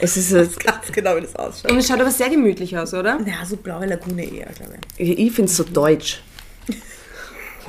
[0.00, 1.70] Es ist, ein- Ganz genau, wie das ausschaut.
[1.70, 3.18] und es schaut aber sehr gemütlich aus, oder?
[3.24, 5.16] Ja, so blaue Lagune eher, glaube ich.
[5.18, 6.20] ich finde es so deutsch.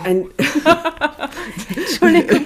[0.04, 0.26] Ein,
[1.76, 2.46] Entschuldigung,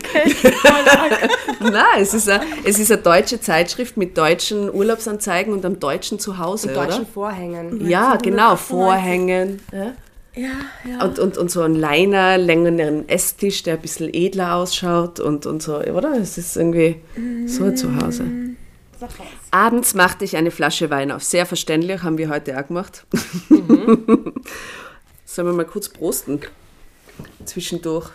[1.60, 6.20] Nein, es ist, eine, es ist eine deutsche Zeitschrift mit deutschen Urlaubsanzeigen und einem deutschen
[6.20, 7.12] Zuhause, mit deutschen oder?
[7.12, 7.88] Vorhängen.
[7.88, 8.68] Ja, genau, 1998.
[8.68, 9.60] Vorhängen.
[9.72, 9.94] Ja.
[10.34, 10.50] Ja,
[10.90, 11.04] ja.
[11.04, 15.62] Und, und, und so ein Liner, längeren Esstisch, der ein bisschen edler ausschaut und, und
[15.62, 16.14] so, oder?
[16.14, 17.02] Es ist irgendwie
[17.48, 18.24] so ein Zuhause.
[19.02, 19.12] Raus.
[19.50, 21.24] Abends machte ich eine Flasche Wein auf.
[21.24, 23.06] Sehr verständlich, haben wir heute auch gemacht.
[25.26, 26.40] Sollen wir mal kurz prosten?
[27.46, 28.10] Zwischendurch.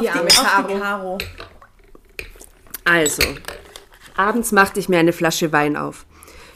[0.00, 0.78] Die arme die.
[0.78, 1.18] Karo.
[2.84, 3.22] Also,
[4.16, 6.06] abends machte ich mir eine Flasche Wein auf.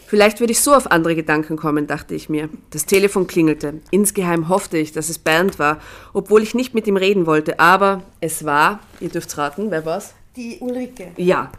[0.06, 2.48] Vielleicht würde ich so auf andere Gedanken kommen, dachte ich mir.
[2.70, 3.80] Das Telefon klingelte.
[3.90, 5.80] Insgeheim hoffte ich, dass es Bernd war,
[6.14, 7.60] obwohl ich nicht mit ihm reden wollte.
[7.60, 10.14] Aber es war, ihr dürft raten, wer war's?
[10.34, 11.12] Die Ulrike.
[11.16, 11.52] Ja.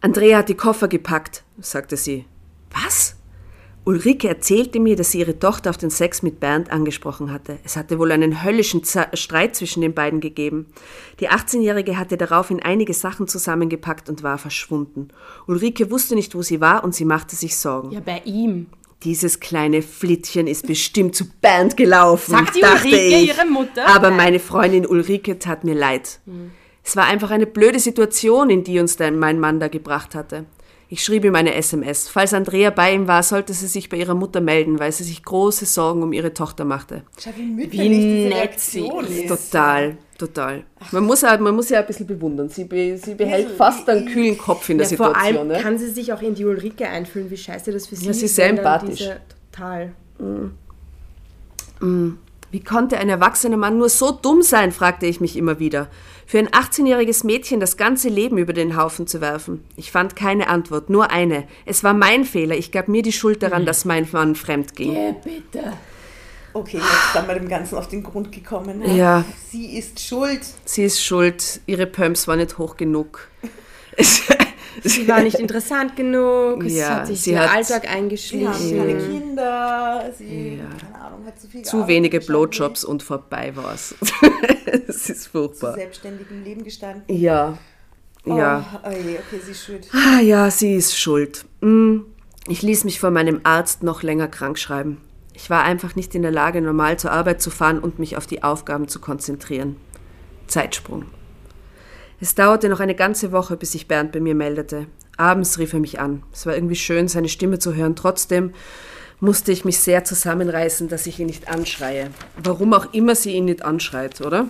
[0.00, 2.26] Andrea hat die Koffer gepackt, sagte sie.
[2.70, 3.15] Was?
[3.86, 7.58] Ulrike erzählte mir, dass sie ihre Tochter auf den Sex mit Bernd angesprochen hatte.
[7.64, 10.66] Es hatte wohl einen höllischen Z Streit zwischen den beiden gegeben.
[11.20, 15.08] Die 18-Jährige hatte daraufhin einige Sachen zusammengepackt und war verschwunden.
[15.46, 17.92] Ulrike wusste nicht, wo sie war und sie machte sich Sorgen.
[17.92, 18.66] Ja, bei ihm.
[19.04, 22.32] Dieses kleine Flittchen ist bestimmt zu Bernd gelaufen.
[22.32, 23.28] Sagt die dachte Ulrike ich.
[23.28, 23.86] ihre Mutter?
[23.86, 24.16] Aber Nein.
[24.16, 26.18] meine Freundin Ulrike tat mir leid.
[26.82, 30.46] Es war einfach eine blöde Situation, in die uns dann mein Mann da gebracht hatte.
[30.88, 32.06] Ich schrieb ihm eine SMS.
[32.08, 35.22] Falls Andrea bei ihm war, sollte sie sich bei ihrer Mutter melden, weil sie sich
[35.24, 37.02] große Sorgen um ihre Tochter machte.
[37.18, 39.26] Schau, wie diese nett sie ist.
[39.28, 40.62] Total, total.
[40.92, 42.48] Man muss, auch, man muss ja ein bisschen bewundern.
[42.50, 45.38] Sie, be, sie behält fast einen kühlen Kopf in der Ja, vor Situation.
[45.38, 45.60] allem ne?
[45.60, 48.18] kann sie sich auch in die Ulrike einfühlen, wie scheiße das für sie Ja, sie
[48.26, 48.36] ist ist.
[48.36, 48.98] sehr empathisch.
[48.98, 49.16] Diese,
[49.50, 49.92] total.
[52.56, 55.90] Wie konnte ein erwachsener Mann nur so dumm sein, fragte ich mich immer wieder.
[56.24, 59.62] Für ein 18-jähriges Mädchen das ganze Leben über den Haufen zu werfen.
[59.76, 61.46] Ich fand keine Antwort, nur eine.
[61.66, 62.56] Es war mein Fehler.
[62.56, 65.16] Ich gab mir die Schuld daran, dass mein Mann fremd ging.
[66.54, 68.82] Okay, jetzt sind wir dem Ganzen auf den Grund gekommen.
[68.96, 69.26] Ja.
[69.50, 70.40] Sie ist schuld.
[70.64, 73.28] Sie ist schuld, ihre Pumps waren nicht hoch genug.
[74.84, 78.48] Sie war nicht interessant genug, es Ja, hat sich sie ihr hat- Alltag Sie eingeschlichen.
[78.52, 80.12] haben keine Kinder.
[80.16, 83.94] Sie, keine Ahnung, hat zu viel Zu wenige Blowjobs und vorbei war's.
[84.88, 85.74] Es ist Zu furchtbar.
[85.74, 87.02] selbstständigem Leben gestanden.
[87.08, 87.56] Ja.
[88.24, 88.80] Ja.
[88.84, 89.88] Oh, oh je, okay, sie ist schuld.
[89.92, 91.44] Ah ja, sie ist schuld.
[91.60, 91.98] Mm.
[92.48, 95.00] Ich ließ mich von meinem Arzt noch länger krank schreiben.
[95.34, 98.26] Ich war einfach nicht in der Lage, normal zur Arbeit zu fahren und mich auf
[98.26, 99.76] die Aufgaben zu konzentrieren.
[100.48, 101.04] Zeitsprung.
[102.18, 104.86] Es dauerte noch eine ganze Woche, bis sich Bernd bei mir meldete.
[105.18, 106.22] Abends rief er mich an.
[106.32, 107.94] Es war irgendwie schön, seine Stimme zu hören.
[107.94, 108.52] Trotzdem
[109.20, 112.10] musste ich mich sehr zusammenreißen, dass ich ihn nicht anschreie.
[112.42, 114.48] Warum auch immer sie ihn nicht anschreit, oder?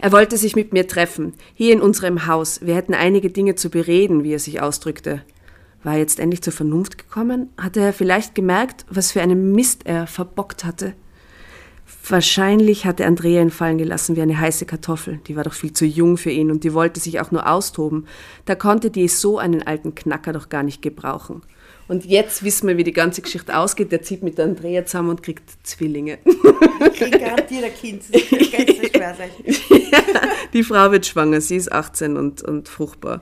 [0.00, 2.60] Er wollte sich mit mir treffen, hier in unserem Haus.
[2.62, 5.22] Wir hätten einige Dinge zu bereden, wie er sich ausdrückte.
[5.82, 7.50] War er jetzt endlich zur Vernunft gekommen?
[7.58, 10.92] Hatte er vielleicht gemerkt, was für einen Mist er verbockt hatte?
[12.08, 15.20] Wahrscheinlich hatte Andrea ihn fallen gelassen wie eine heiße Kartoffel.
[15.26, 18.06] Die war doch viel zu jung für ihn und die wollte sich auch nur austoben.
[18.44, 21.42] Da konnte die so einen alten Knacker doch gar nicht gebrauchen.
[21.86, 23.92] Und jetzt wissen wir, wie die ganze Geschichte ausgeht.
[23.92, 26.18] Der zieht mit Andrea zusammen und kriegt Zwillinge.
[26.94, 28.02] Kriegt garantiert ein Kind.
[28.10, 29.30] Das wird ganz so schwer sein.
[30.52, 33.20] Die Frau wird schwanger, sie ist 18 und, und fruchtbar.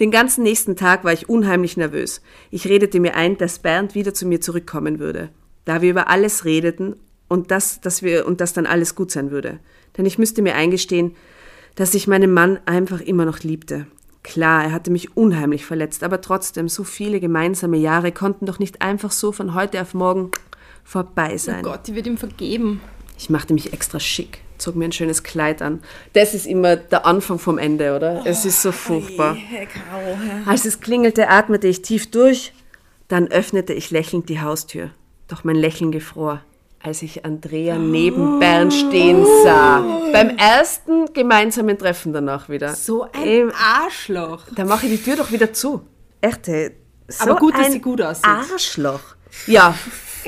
[0.00, 2.22] Den ganzen nächsten Tag war ich unheimlich nervös.
[2.50, 5.28] Ich redete mir ein, dass Bernd wieder zu mir zurückkommen würde.
[5.64, 6.96] Da wir über alles redeten
[7.30, 9.60] und dass, dass wir, und dass dann alles gut sein würde.
[9.96, 11.14] Denn ich müsste mir eingestehen,
[11.76, 13.86] dass ich meinen Mann einfach immer noch liebte.
[14.24, 18.82] Klar, er hatte mich unheimlich verletzt, aber trotzdem, so viele gemeinsame Jahre konnten doch nicht
[18.82, 20.32] einfach so von heute auf morgen
[20.82, 21.64] vorbei sein.
[21.64, 22.80] Oh Gott, die wird ihm vergeben.
[23.16, 25.80] Ich machte mich extra schick, zog mir ein schönes Kleid an.
[26.14, 28.26] Das ist immer der Anfang vom Ende, oder?
[28.26, 29.36] es ist so furchtbar.
[29.36, 29.68] Herr.
[30.46, 32.52] Als es klingelte, atmete ich tief durch,
[33.06, 34.90] dann öffnete ich lächelnd die Haustür.
[35.28, 36.42] Doch mein Lächeln gefror,
[36.82, 39.80] als ich Andrea neben Bernd stehen sah.
[40.12, 42.74] Beim ersten gemeinsamen Treffen danach wieder.
[42.74, 44.44] So ein Im- Arschloch.
[44.54, 45.82] Da mache ich die Tür doch wieder zu.
[46.22, 46.70] Echt, hey.
[47.08, 48.24] so Aber gut, dass ein sie gut aussieht.
[48.26, 49.00] Arschloch.
[49.46, 49.74] Ja,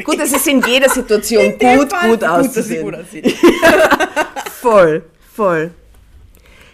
[0.05, 2.85] gut, es ist in jeder Situation gut, gut Gut, dass sie auszusehen.
[2.85, 3.37] gut aussieht.
[4.61, 5.73] Voll, voll.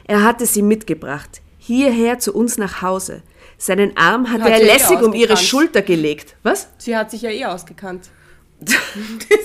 [0.07, 3.23] Er hatte sie mitgebracht, hierher zu uns nach Hause.
[3.57, 5.37] Seinen Arm hatte Hat er sie eh lässig um ihre.
[5.39, 6.37] Schulter gelegt.
[6.43, 6.69] Was?
[6.79, 8.11] Sie hat sich ja eh ausgekannt.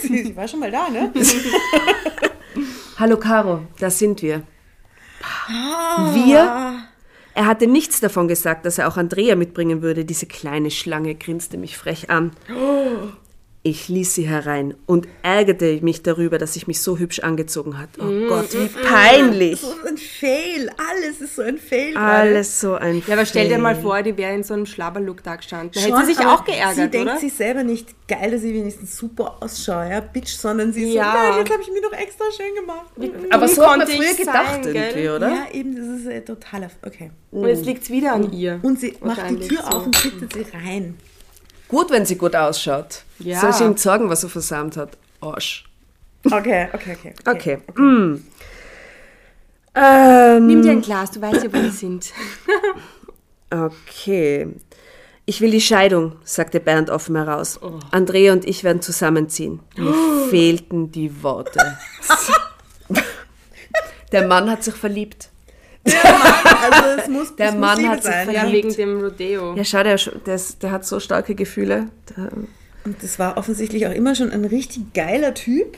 [0.01, 1.11] Sie war schon mal da, ne?
[2.97, 4.43] Hallo Caro, da sind wir.
[6.13, 6.83] Wir?
[7.35, 10.05] Er hatte nichts davon gesagt, dass er auch Andrea mitbringen würde.
[10.05, 12.31] Diese kleine Schlange grinste mich frech an.
[13.65, 17.87] Ich ließ sie herein und ärgerte mich darüber, dass ich mich so hübsch angezogen hat.
[17.97, 19.61] Oh Gott, wie peinlich.
[19.61, 20.69] So ein Fail.
[20.77, 21.93] Alles ist so ein Fail.
[21.93, 22.05] gerade.
[22.29, 23.61] Alles so ein Ja, aber stell dir Fail.
[23.61, 25.71] mal vor, die wäre in so einem Schlabberlook da gestanden.
[25.73, 27.19] Da Schon, hätte sie sich aber auch geärgert, Sie denkt oder?
[27.21, 31.13] sich selber nicht geil, dass sie wenigstens super ausschaut, ja, Bitch, sondern sie ist Ja.
[31.13, 32.87] so, nein, jetzt habe ich mir doch extra schön gemacht.
[33.29, 35.29] Aber Dumm so hat man konnte früher ich gedacht sein, irgendwie, oder?
[35.29, 36.69] Ja, eben, das ist äh, totaler.
[36.85, 37.11] Okay.
[37.31, 38.59] Und jetzt liegt es wieder an ihr.
[38.61, 39.67] Und sie macht die Tür so.
[39.69, 40.95] auf und bittet sie rein.
[41.73, 43.01] Gut, wenn sie gut ausschaut.
[43.17, 43.39] Ja.
[43.39, 44.95] Soll ich ihm sagen, was er versammelt hat?
[45.21, 45.65] Arsch.
[46.23, 47.13] Okay, okay, okay.
[47.25, 47.57] Okay.
[47.75, 48.23] Mm.
[49.73, 52.13] Ähm, Nimm dir ein Glas, du weißt ja, wo wir sind.
[53.49, 54.49] okay.
[55.25, 57.59] Ich will die Scheidung, sagte Bernd offen heraus.
[57.89, 59.59] Andrea und ich werden zusammenziehen.
[59.75, 59.95] Mir
[60.29, 61.59] fehlten die Worte.
[64.11, 65.31] Der Mann hat sich verliebt.
[65.85, 68.31] Also es muss, Der es Mann muss hat sich sein.
[68.31, 68.65] Ja, verliebt.
[68.65, 69.55] wegen dem Rodeo.
[69.55, 71.87] Ja, schau, der, der, der hat so starke Gefühle.
[72.15, 72.29] Der,
[72.85, 75.77] Und das war offensichtlich auch immer schon ein richtig geiler Typ.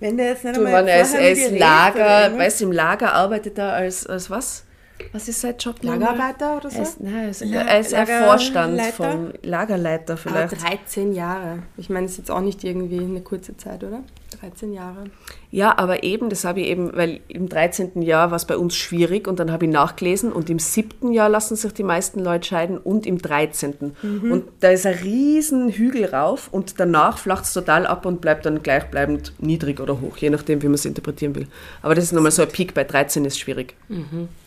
[0.00, 2.72] Wenn der jetzt nicht du, einmal Mann, er ist, er ist Lager, weißt du, im
[2.72, 4.64] Lager arbeitet er als, als was?
[5.12, 5.76] Was ist sein Job?
[5.82, 6.76] Lagerarbeiter oder so?
[6.78, 8.06] Er ist, nein, er ist, La- er ist ein?
[8.06, 10.62] Vorstand vom Lagerleiter Aber vielleicht.
[10.62, 11.58] 13 Jahre.
[11.76, 14.00] Ich meine, das ist jetzt auch nicht irgendwie eine kurze Zeit, oder?
[14.40, 15.04] 13 Jahre.
[15.50, 18.02] Ja, aber eben, das habe ich eben, weil im 13.
[18.02, 21.12] Jahr war es bei uns schwierig und dann habe ich nachgelesen und im 7.
[21.12, 23.94] Jahr lassen sich die meisten Leute scheiden und im 13.
[24.02, 28.46] Und da ist ein riesen Hügel rauf und danach flacht es total ab und bleibt
[28.46, 31.46] dann gleichbleibend niedrig oder hoch, je nachdem, wie man es interpretieren will.
[31.82, 33.74] Aber das ist nochmal so ein Peak, bei 13 ist schwierig.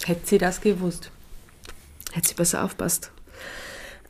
[0.05, 1.11] Hätte sie das gewusst.
[2.11, 3.11] Hätte sie besser aufpasst.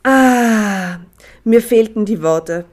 [0.02, 0.98] Ah,
[1.44, 2.64] mir fehlten die Worte.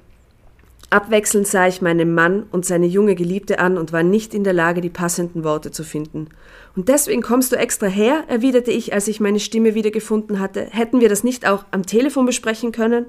[0.90, 4.54] Abwechselnd sah ich meinen Mann und seine junge Geliebte an und war nicht in der
[4.54, 6.30] Lage, die passenden Worte zu finden.
[6.78, 10.68] Und deswegen kommst du extra her, erwiderte ich, als ich meine Stimme wiedergefunden hatte.
[10.72, 13.08] Hätten wir das nicht auch am Telefon besprechen können?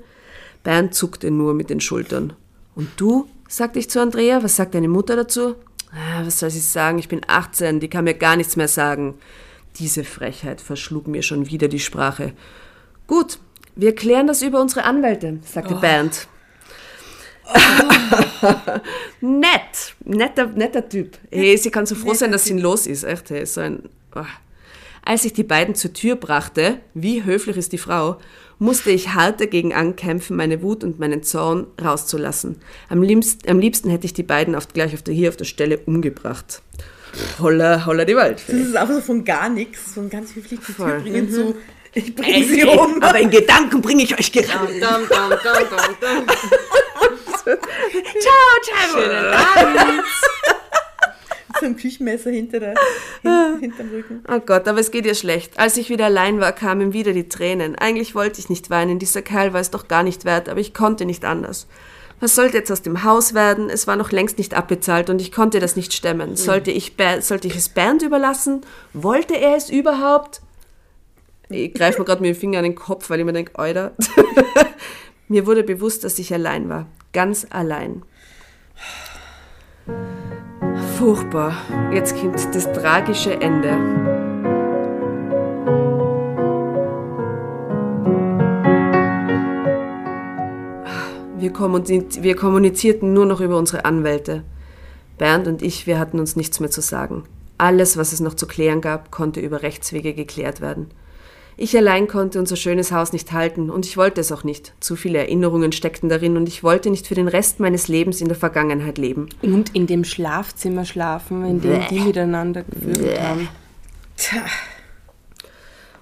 [0.65, 2.33] Bernd zuckte nur mit den Schultern.
[2.75, 3.29] Und du?
[3.49, 4.43] sagte ich zu Andrea.
[4.43, 5.55] Was sagt deine Mutter dazu?
[5.93, 6.99] Ah, was soll sie sagen?
[6.99, 9.15] Ich bin 18, die kann mir gar nichts mehr sagen.
[9.77, 12.33] Diese Frechheit verschlug mir schon wieder die Sprache.
[13.07, 13.39] Gut,
[13.77, 16.29] wir klären das über unsere Anwälte, sagte Bernd.
[19.21, 21.19] Nett, netter, netter Typ.
[21.31, 23.05] Hey, sie kann so froh sein, dass sie los ist.
[23.05, 23.89] Echt, hey, so ein.
[24.15, 24.21] Oh.
[25.05, 28.19] Als ich die beiden zur Tür brachte, wie höflich ist die Frau,
[28.59, 32.57] musste ich hart dagegen ankämpfen, meine Wut und meinen Zorn rauszulassen.
[32.89, 35.47] Am liebsten, am liebsten hätte ich die beiden auf, gleich auf der, hier auf der
[35.47, 36.61] Stelle umgebracht.
[37.41, 38.53] Holla, holla die Waldfee.
[38.53, 41.45] Das ist einfach so von gar nichts, so ein ganz höflich die Tür bringen, so,
[41.45, 41.55] Mhm.
[41.95, 43.03] ich bringe sie um.
[43.03, 44.73] Aber in Gedanken bringe ich euch gerade.
[44.73, 46.27] Dum, dum, dum, dum, dum.
[47.57, 49.01] Ciao, ciao.
[49.01, 50.05] Schönen Abend.
[51.61, 52.75] So ein Küchenmesser hinter der,
[53.23, 54.23] hin, hinterm Rücken.
[54.31, 55.59] Oh Gott, aber es geht ihr schlecht.
[55.59, 57.75] Als ich wieder allein war, kamen wieder die Tränen.
[57.75, 60.73] Eigentlich wollte ich nicht weinen, dieser Kerl war es doch gar nicht wert, aber ich
[60.73, 61.67] konnte nicht anders.
[62.21, 63.71] Was sollte jetzt aus dem Haus werden?
[63.71, 66.37] Es war noch längst nicht abbezahlt und ich konnte das nicht stemmen.
[66.37, 68.61] Sollte ich, sollte ich es Bernd überlassen?
[68.93, 70.43] Wollte er es überhaupt?
[71.49, 73.93] Ich greife mir gerade mit dem Finger an den Kopf, weil ich mir denke, Alter.
[75.29, 76.87] mir wurde bewusst, dass ich allein war.
[77.13, 78.03] Ganz allein.
[80.99, 81.57] Furchtbar.
[81.93, 83.71] Jetzt kommt das tragische Ende.
[91.39, 94.43] Wir, kommuniz wir kommunizierten nur noch über unsere Anwälte.
[95.19, 97.25] Bernd und ich, wir hatten uns nichts mehr zu sagen.
[97.57, 100.91] Alles, was es noch zu klären gab, konnte über Rechtswege geklärt werden.
[101.61, 104.75] Ich allein konnte unser schönes Haus nicht halten und ich wollte es auch nicht.
[104.79, 108.29] Zu viele Erinnerungen steckten darin und ich wollte nicht für den Rest meines Lebens in
[108.29, 109.29] der Vergangenheit leben.
[109.43, 113.49] Und in dem Schlafzimmer schlafen, in dem die miteinander gefühlt haben.
[114.17, 114.45] Tja,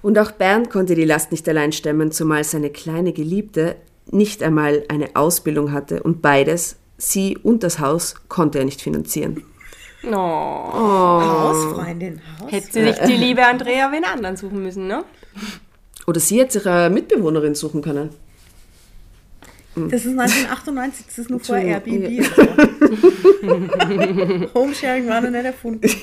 [0.03, 3.77] Und auch Bernd konnte die Last nicht allein stemmen, zumal seine kleine Geliebte
[4.11, 9.43] nicht einmal eine Ausbildung hatte und beides, sie und das Haus, konnte er nicht finanzieren.
[10.03, 10.11] Oh.
[10.11, 12.51] Hausfreundin, Haus.
[12.51, 15.03] Hätte sie sich die liebe Andrea wen anderen suchen müssen, ne?
[16.05, 18.09] Oder sie hätte sich eine Mitbewohnerin suchen können.
[19.75, 22.23] Das ist 1998, das ist nur vor Airbnb.
[22.23, 22.41] so.
[24.55, 25.87] Homesharing war noch nicht erfunden.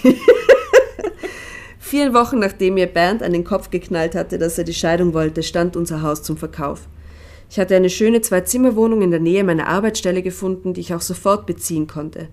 [1.81, 5.43] Vier Wochen nachdem mir Bernd an den Kopf geknallt hatte, dass er die Scheidung wollte,
[5.43, 6.83] stand unser Haus zum Verkauf.
[7.51, 11.47] Ich hatte eine schöne Zwei-Zimmer-Wohnung in der Nähe meiner Arbeitsstelle gefunden, die ich auch sofort
[11.47, 12.29] beziehen konnte.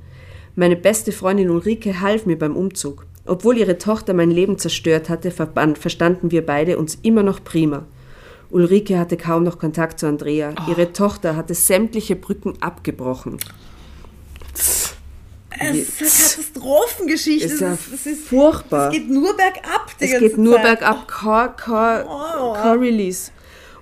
[0.56, 3.06] Meine beste Freundin Ulrike half mir beim Umzug.
[3.26, 7.86] Obwohl ihre Tochter mein Leben zerstört hatte, verstanden wir beide uns immer noch prima.
[8.50, 10.54] Ulrike hatte kaum noch Kontakt zu Andrea.
[10.68, 13.38] Ihre Tochter hatte sämtliche Brücken abgebrochen.
[14.54, 14.96] Es ist
[15.50, 17.48] eine Katastrophengeschichte.
[17.48, 18.88] Ist ja das, ist, das, ist, furchtbar.
[18.90, 19.96] es geht nur bergab.
[20.00, 20.64] Es geht nur Zeit.
[20.64, 22.54] bergab, kein, kein, Oh.
[22.54, 23.32] kein Release.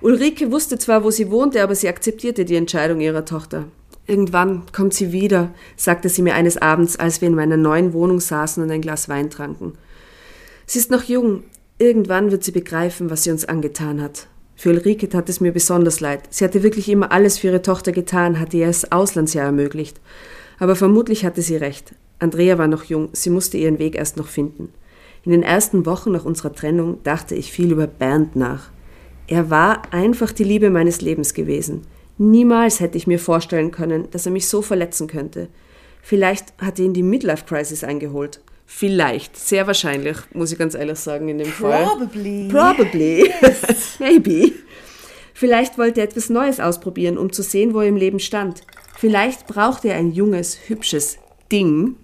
[0.02, 3.64] Ulrike wusste zwar, wo sie wohnte, aber sie akzeptierte die Entscheidung ihrer Tochter.
[4.10, 8.18] Irgendwann kommt sie wieder, sagte sie mir eines Abends, als wir in meiner neuen Wohnung
[8.18, 9.74] saßen und ein Glas Wein tranken.
[10.66, 11.44] Sie ist noch jung.
[11.78, 14.26] Irgendwann wird sie begreifen, was sie uns angetan hat.
[14.56, 16.22] Für Ulrike tat es mir besonders leid.
[16.30, 20.00] Sie hatte wirklich immer alles für ihre Tochter getan, hatte ihr das Auslandsjahr ermöglicht.
[20.58, 21.94] Aber vermutlich hatte sie recht.
[22.18, 24.70] Andrea war noch jung, sie musste ihren Weg erst noch finden.
[25.24, 28.70] In den ersten Wochen nach unserer Trennung dachte ich viel über Bernd nach.
[29.28, 31.82] Er war einfach die Liebe meines Lebens gewesen.
[32.22, 35.48] Niemals hätte ich mir vorstellen können, dass er mich so verletzen könnte.
[36.02, 38.42] Vielleicht hatte ihn die Midlife-Crisis eingeholt.
[38.66, 41.86] Vielleicht, sehr wahrscheinlich, muss ich ganz ehrlich sagen, in dem Fall.
[41.86, 42.48] Probably.
[42.48, 43.30] Probably.
[43.98, 44.52] Maybe.
[45.32, 48.64] Vielleicht wollte er etwas Neues ausprobieren, um zu sehen, wo er im Leben stand.
[48.98, 51.16] Vielleicht brauchte er ein junges, hübsches
[51.50, 51.96] Ding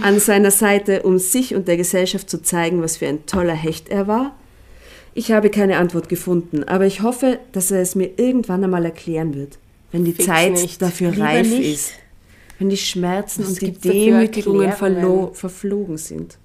[0.00, 3.90] an seiner Seite, um sich und der Gesellschaft zu zeigen, was für ein toller Hecht
[3.90, 4.34] er war.
[5.16, 9.34] Ich habe keine Antwort gefunden, aber ich hoffe, dass er es mir irgendwann einmal erklären
[9.34, 9.58] wird,
[9.92, 10.82] wenn die Fix Zeit nicht.
[10.82, 11.72] dafür Lieber reif nicht.
[11.74, 11.92] ist.
[12.58, 14.72] Wenn die Schmerzen Was und die Demütigungen
[15.34, 16.38] verflogen sind.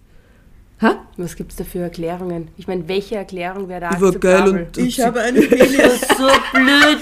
[0.81, 1.03] Ha?
[1.17, 2.47] Was gibt's da für Erklärungen?
[2.57, 5.99] Ich meine, welche Erklärung wäre da Ich war geil und- Ich habe eine Penis.
[6.17, 6.99] so blöd.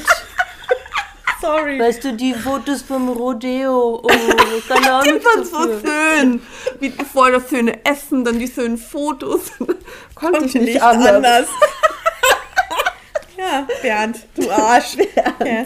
[1.47, 1.79] Sorry.
[1.79, 4.01] Weißt du, die Fotos vom Rodeo.
[4.03, 4.09] Oh,
[4.67, 5.21] keine Ahnung.
[5.23, 6.41] waren so schön.
[6.81, 9.51] Wie voll das schöne Essen, dann die schönen Fotos.
[10.15, 11.47] Konnte ich nicht, anders.
[13.37, 14.97] ja, Bernd, du Arsch.
[15.39, 15.65] Ja.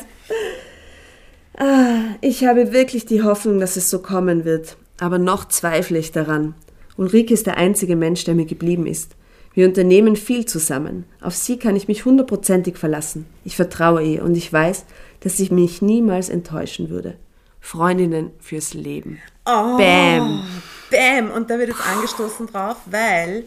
[2.22, 4.78] Ich habe wirklich die Hoffnung, dass es so kommen wird.
[5.00, 6.56] Aber noch zweifle ich daran.
[6.98, 9.16] Ulrike ist der einzige Mensch, der mir geblieben ist.
[9.54, 11.06] Wir unternehmen viel zusammen.
[11.20, 13.26] Auf sie kann ich mich hundertprozentig verlassen.
[13.44, 14.86] Ich vertraue ihr und ich weiß,
[15.22, 17.18] dass sie mich niemals enttäuschen würde.
[17.60, 19.20] Freundinnen fürs Leben.
[19.46, 20.44] Oh, Bam.
[20.90, 21.32] Bam.
[21.32, 23.46] Und da wird jetzt angestoßen drauf, weil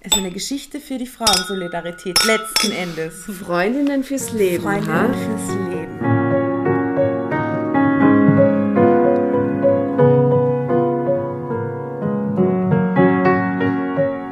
[0.00, 3.24] es eine Geschichte für die Frauensolidarität letzten Endes.
[3.24, 4.62] Freundinnen fürs Leben.
[4.62, 5.12] Freundinnen ha?
[5.14, 6.00] fürs Leben.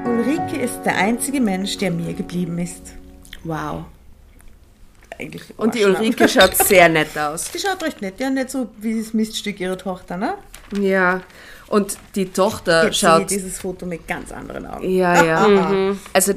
[0.06, 2.94] Ulrike ist der einzige Mensch, der mir geblieben ist.
[3.44, 3.84] Wow.
[5.20, 5.84] Eigentlich Und die.
[5.84, 7.50] Ulrike schaut sehr nett aus.
[7.50, 10.34] Die schaut recht nett, ja, nicht so wie das Miststück ihrer Tochter, ne?
[10.80, 11.20] Ja.
[11.68, 14.88] Und die Tochter Jetzt schaut dieses Foto mit ganz anderen Augen.
[14.88, 15.94] Ja, ja.
[16.12, 16.34] Also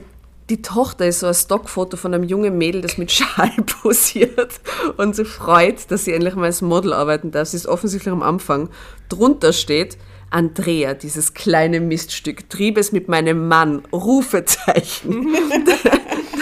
[0.50, 4.60] die Tochter ist so ein Stockfoto von einem jungen Mädel, das mit Schal posiert
[4.98, 7.48] und sich freut, dass sie endlich mal als Model arbeiten darf.
[7.48, 8.70] Sie ist offensichtlich am Anfang.
[9.10, 9.98] Drunter steht
[10.30, 15.28] Andrea, dieses kleine Miststück, trieb es mit meinem Mann, Rufezeichen.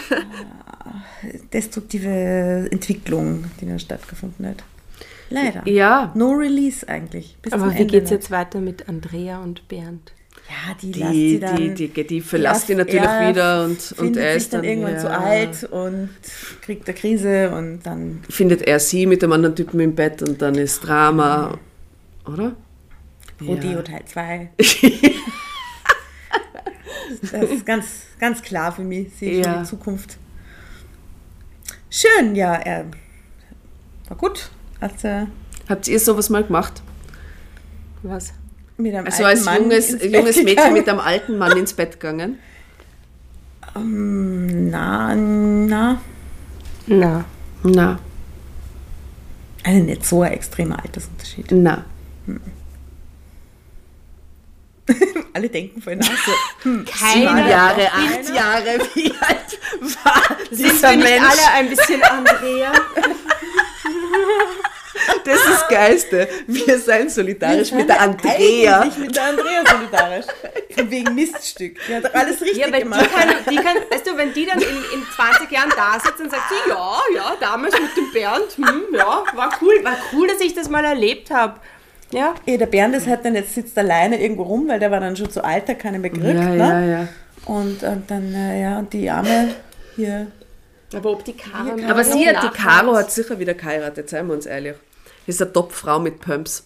[1.54, 4.64] Destruktive Entwicklung, die da stattgefunden hat.
[5.30, 5.66] Leider.
[5.68, 6.12] Ja.
[6.16, 7.38] No Release eigentlich.
[7.42, 8.18] Bis Aber wie geht's noch.
[8.18, 10.12] jetzt weiter mit Andrea und Bernd?
[10.50, 11.56] Ja, die, Die, sie dann.
[11.76, 14.62] die, die, die verlässt ihn er- natürlich er wieder und, und er sich ist dann,
[14.64, 16.10] dann irgendwann ja, zu alt und
[16.62, 20.42] kriegt eine Krise und dann Findet er sie mit dem anderen Typen im Bett und
[20.42, 21.58] dann ist Drama,
[22.26, 22.54] oder?
[23.42, 24.50] Rodeo Teil 2.
[27.22, 27.86] das ist ganz,
[28.20, 29.14] ganz klar für mich.
[29.18, 29.54] Sehe ich Ja.
[29.56, 30.18] in die Zukunft.
[31.92, 32.86] Schön, ja, er
[34.08, 34.50] war gut.
[34.80, 35.26] Hat äh,
[35.70, 36.82] Habt ihr sowas mal gemacht?
[38.04, 38.34] Was?
[38.78, 40.74] mit einem Also alten als junges, junges Mädchen gegangen.
[40.74, 42.40] mit einem alten Mann ins Bett gegangen?
[43.76, 46.02] Na, na.
[46.88, 47.26] Na.
[47.64, 48.00] Na,
[49.64, 51.52] Also nicht so ein extremer Altersunterschied.
[51.52, 51.86] na.
[55.34, 56.32] Alle denken voll nach so.
[56.64, 57.48] Hm, Keiner.
[57.50, 59.60] Jahre, acht Jahre, wie alt
[60.04, 61.24] war Sind dieser wir nicht Mensch?
[61.26, 62.72] alle ein bisschen Andrea?
[65.24, 66.28] Das ist das Geilste.
[66.48, 68.82] Wir sind solidarisch mit der Andrea.
[68.82, 70.26] Eigentlich mit der Andrea solidarisch.
[70.76, 71.78] Wegen Miststück.
[71.88, 73.10] Die hat alles richtig Ja, weil die gemacht.
[73.16, 76.30] kann, die kann, weißt du, wenn die dann in, in 20 Jahren da sitzt und
[76.30, 80.54] sagt, ja, ja, damals mit dem Bernd, hm, ja, war cool, war cool, dass ich
[80.54, 81.60] das mal erlebt habe.
[82.14, 85.00] Ja, Eh, der Bernd ist halt dann jetzt sitzt alleine irgendwo rum, weil der war
[85.00, 86.36] dann schon zu alt, hat keinen Begriff.
[86.36, 86.58] Ja, ne?
[86.58, 87.08] ja, ja.
[87.46, 89.50] Und, und dann, äh, ja, und die Arme
[89.96, 90.28] hier.
[90.94, 91.78] aber ob die Caro...
[91.78, 92.58] Ja, Aber sie hat, die?
[92.58, 94.76] Caro hat sicher wieder geheiratet, seien wir uns ehrlich.
[95.26, 96.64] Das ist eine Top-Frau mit Pumps.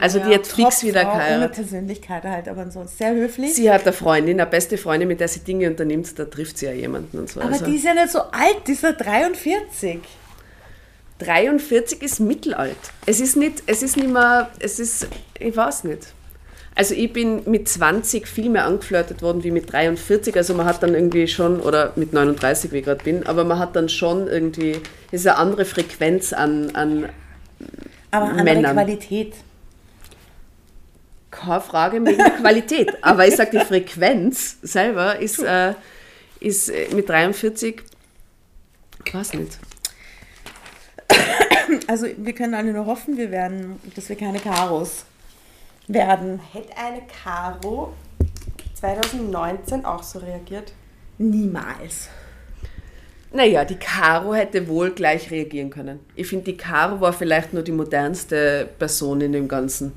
[0.00, 1.54] Also die hat fix wieder Topfrau, Ohne geheiratet.
[1.54, 3.54] Persönlichkeit halt, aber sonst sehr höflich.
[3.54, 6.66] Sie hat eine Freundin, eine beste Freundin, mit der sie Dinge unternimmt, da trifft sie
[6.66, 7.40] ja jemanden und so.
[7.40, 7.66] aber also.
[7.66, 10.00] die ist ja nicht so alt, die ist ja 43.
[11.22, 12.76] 43 ist mittelalt.
[13.06, 15.08] Es ist nicht, es ist nicht mehr, es ist,
[15.38, 16.12] ich weiß nicht.
[16.74, 20.34] Also ich bin mit 20 viel mehr angeflirtet worden wie mit 43.
[20.36, 23.58] Also man hat dann irgendwie schon, oder mit 39, wie ich gerade bin, aber man
[23.58, 27.08] hat dann schon irgendwie, es ist eine andere Frequenz an, an
[28.10, 28.72] Aber andere Männern.
[28.72, 29.34] Qualität.
[31.30, 32.90] keine Frage wegen der Qualität.
[33.02, 35.74] Aber ich sage, die Frequenz selber ist, äh,
[36.40, 37.82] ist äh, mit 43,
[39.04, 39.58] ich weiß nicht.
[41.86, 45.04] Also wir können alle nur hoffen, wir werden, dass wir keine Karos
[45.88, 46.40] werden.
[46.52, 47.94] Hätte eine Caro
[48.74, 50.72] 2019 auch so reagiert?
[51.18, 52.08] Niemals.
[53.32, 56.00] Naja, die Caro hätte wohl gleich reagieren können.
[56.14, 59.92] Ich finde, die Caro war vielleicht nur die modernste Person in dem Ganzen.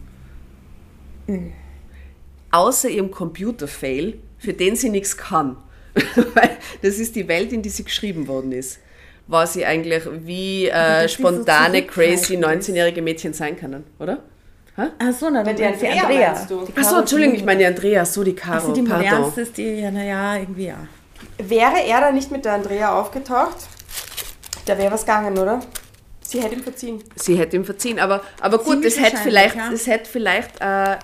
[2.52, 5.58] Außer ihrem Computer-Fail, für den sie nichts kann.
[6.34, 8.80] Weil das ist die Welt, in die sie geschrieben worden ist.
[9.28, 12.70] War sie eigentlich wie äh, sie so spontane, crazy zurückhaltend ist.
[12.70, 14.20] 19-jährige Mädchen sein können, oder?
[14.78, 16.66] Ach so, na, dann die Andrea meinst du?
[16.66, 19.06] Die Achso, Caro Entschuldigung, ich meine die Andrea, so die Caro, Also die pardon.
[19.10, 20.88] modernste ist die, ja, naja, irgendwie ja.
[21.38, 23.56] Wäre er da nicht mit der Andrea aufgetaucht,
[24.66, 25.62] da wäre was gegangen, oder?
[26.28, 27.04] Sie hätte ihm verziehen.
[27.16, 29.70] Sie hätte ihm verziehen, aber, aber gut, Ziemlich das hätte vielleicht, ja.
[29.72, 30.98] das hätte vielleicht äh, äh,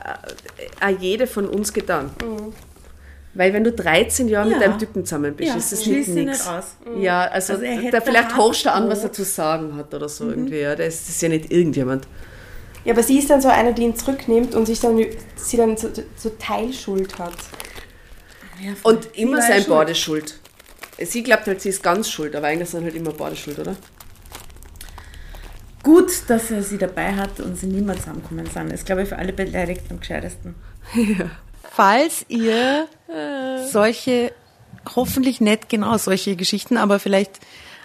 [0.82, 2.10] äh, jede von uns getan.
[3.34, 4.68] Weil wenn du 13 Jahre mit Ja.
[4.68, 6.40] einem Typen zusammen bist, Ja, ist das nicht nichts.
[6.46, 6.76] nicht aus.
[7.00, 10.10] Ja, also, Also er da vielleicht horchst du an, was er zu sagen hat oder
[10.10, 10.60] so irgendwie.
[10.60, 12.08] Ja, das ist, das ist ja nicht irgendjemand.
[12.84, 14.98] Ja, aber sie ist dann so eine, die ihn zurücknimmt und sich dann,
[15.36, 17.34] sie dann so, so Teilschuld hat.
[18.62, 19.70] Ja, Und immer sein schuld.
[19.70, 20.40] Bade schuld.
[21.00, 23.76] Sie glaubt halt, sie ist ganz schuld, aber eigentlich sind halt immer Bade schuld, oder?
[25.84, 28.72] Gut, dass er sie dabei hat und sie niemals zusammenkommen sind.
[28.72, 30.54] Ist, glaube ich, für alle Beteiligten am gescheitesten.
[31.74, 32.88] Falls ihr
[33.68, 34.32] solche,
[34.96, 37.40] hoffentlich nicht genau solche Geschichten, aber vielleicht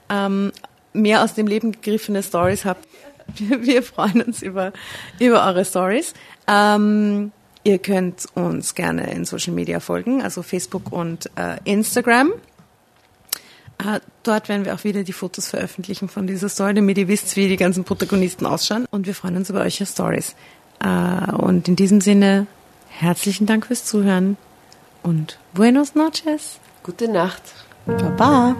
[0.08, 0.52] ähm,
[0.92, 2.86] mehr aus dem Leben gegriffene Stories habt,
[3.36, 4.72] wir, wir freuen uns über,
[5.18, 6.14] über eure Stories.
[6.46, 7.32] Ähm,
[7.64, 12.32] ihr könnt uns gerne in Social Media folgen, also Facebook und äh, Instagram.
[13.78, 17.36] Äh, Dort werden wir auch wieder die Fotos veröffentlichen von dieser Story, damit ihr wisst,
[17.36, 18.86] wie die ganzen Protagonisten ausschauen.
[18.90, 20.34] Und wir freuen uns über eure Stories.
[20.80, 22.46] Äh, Und in diesem Sinne,
[22.88, 24.36] herzlichen Dank fürs Zuhören
[25.06, 26.58] und buenos noches.
[26.82, 27.42] Gute Nacht.
[27.86, 28.56] Baba.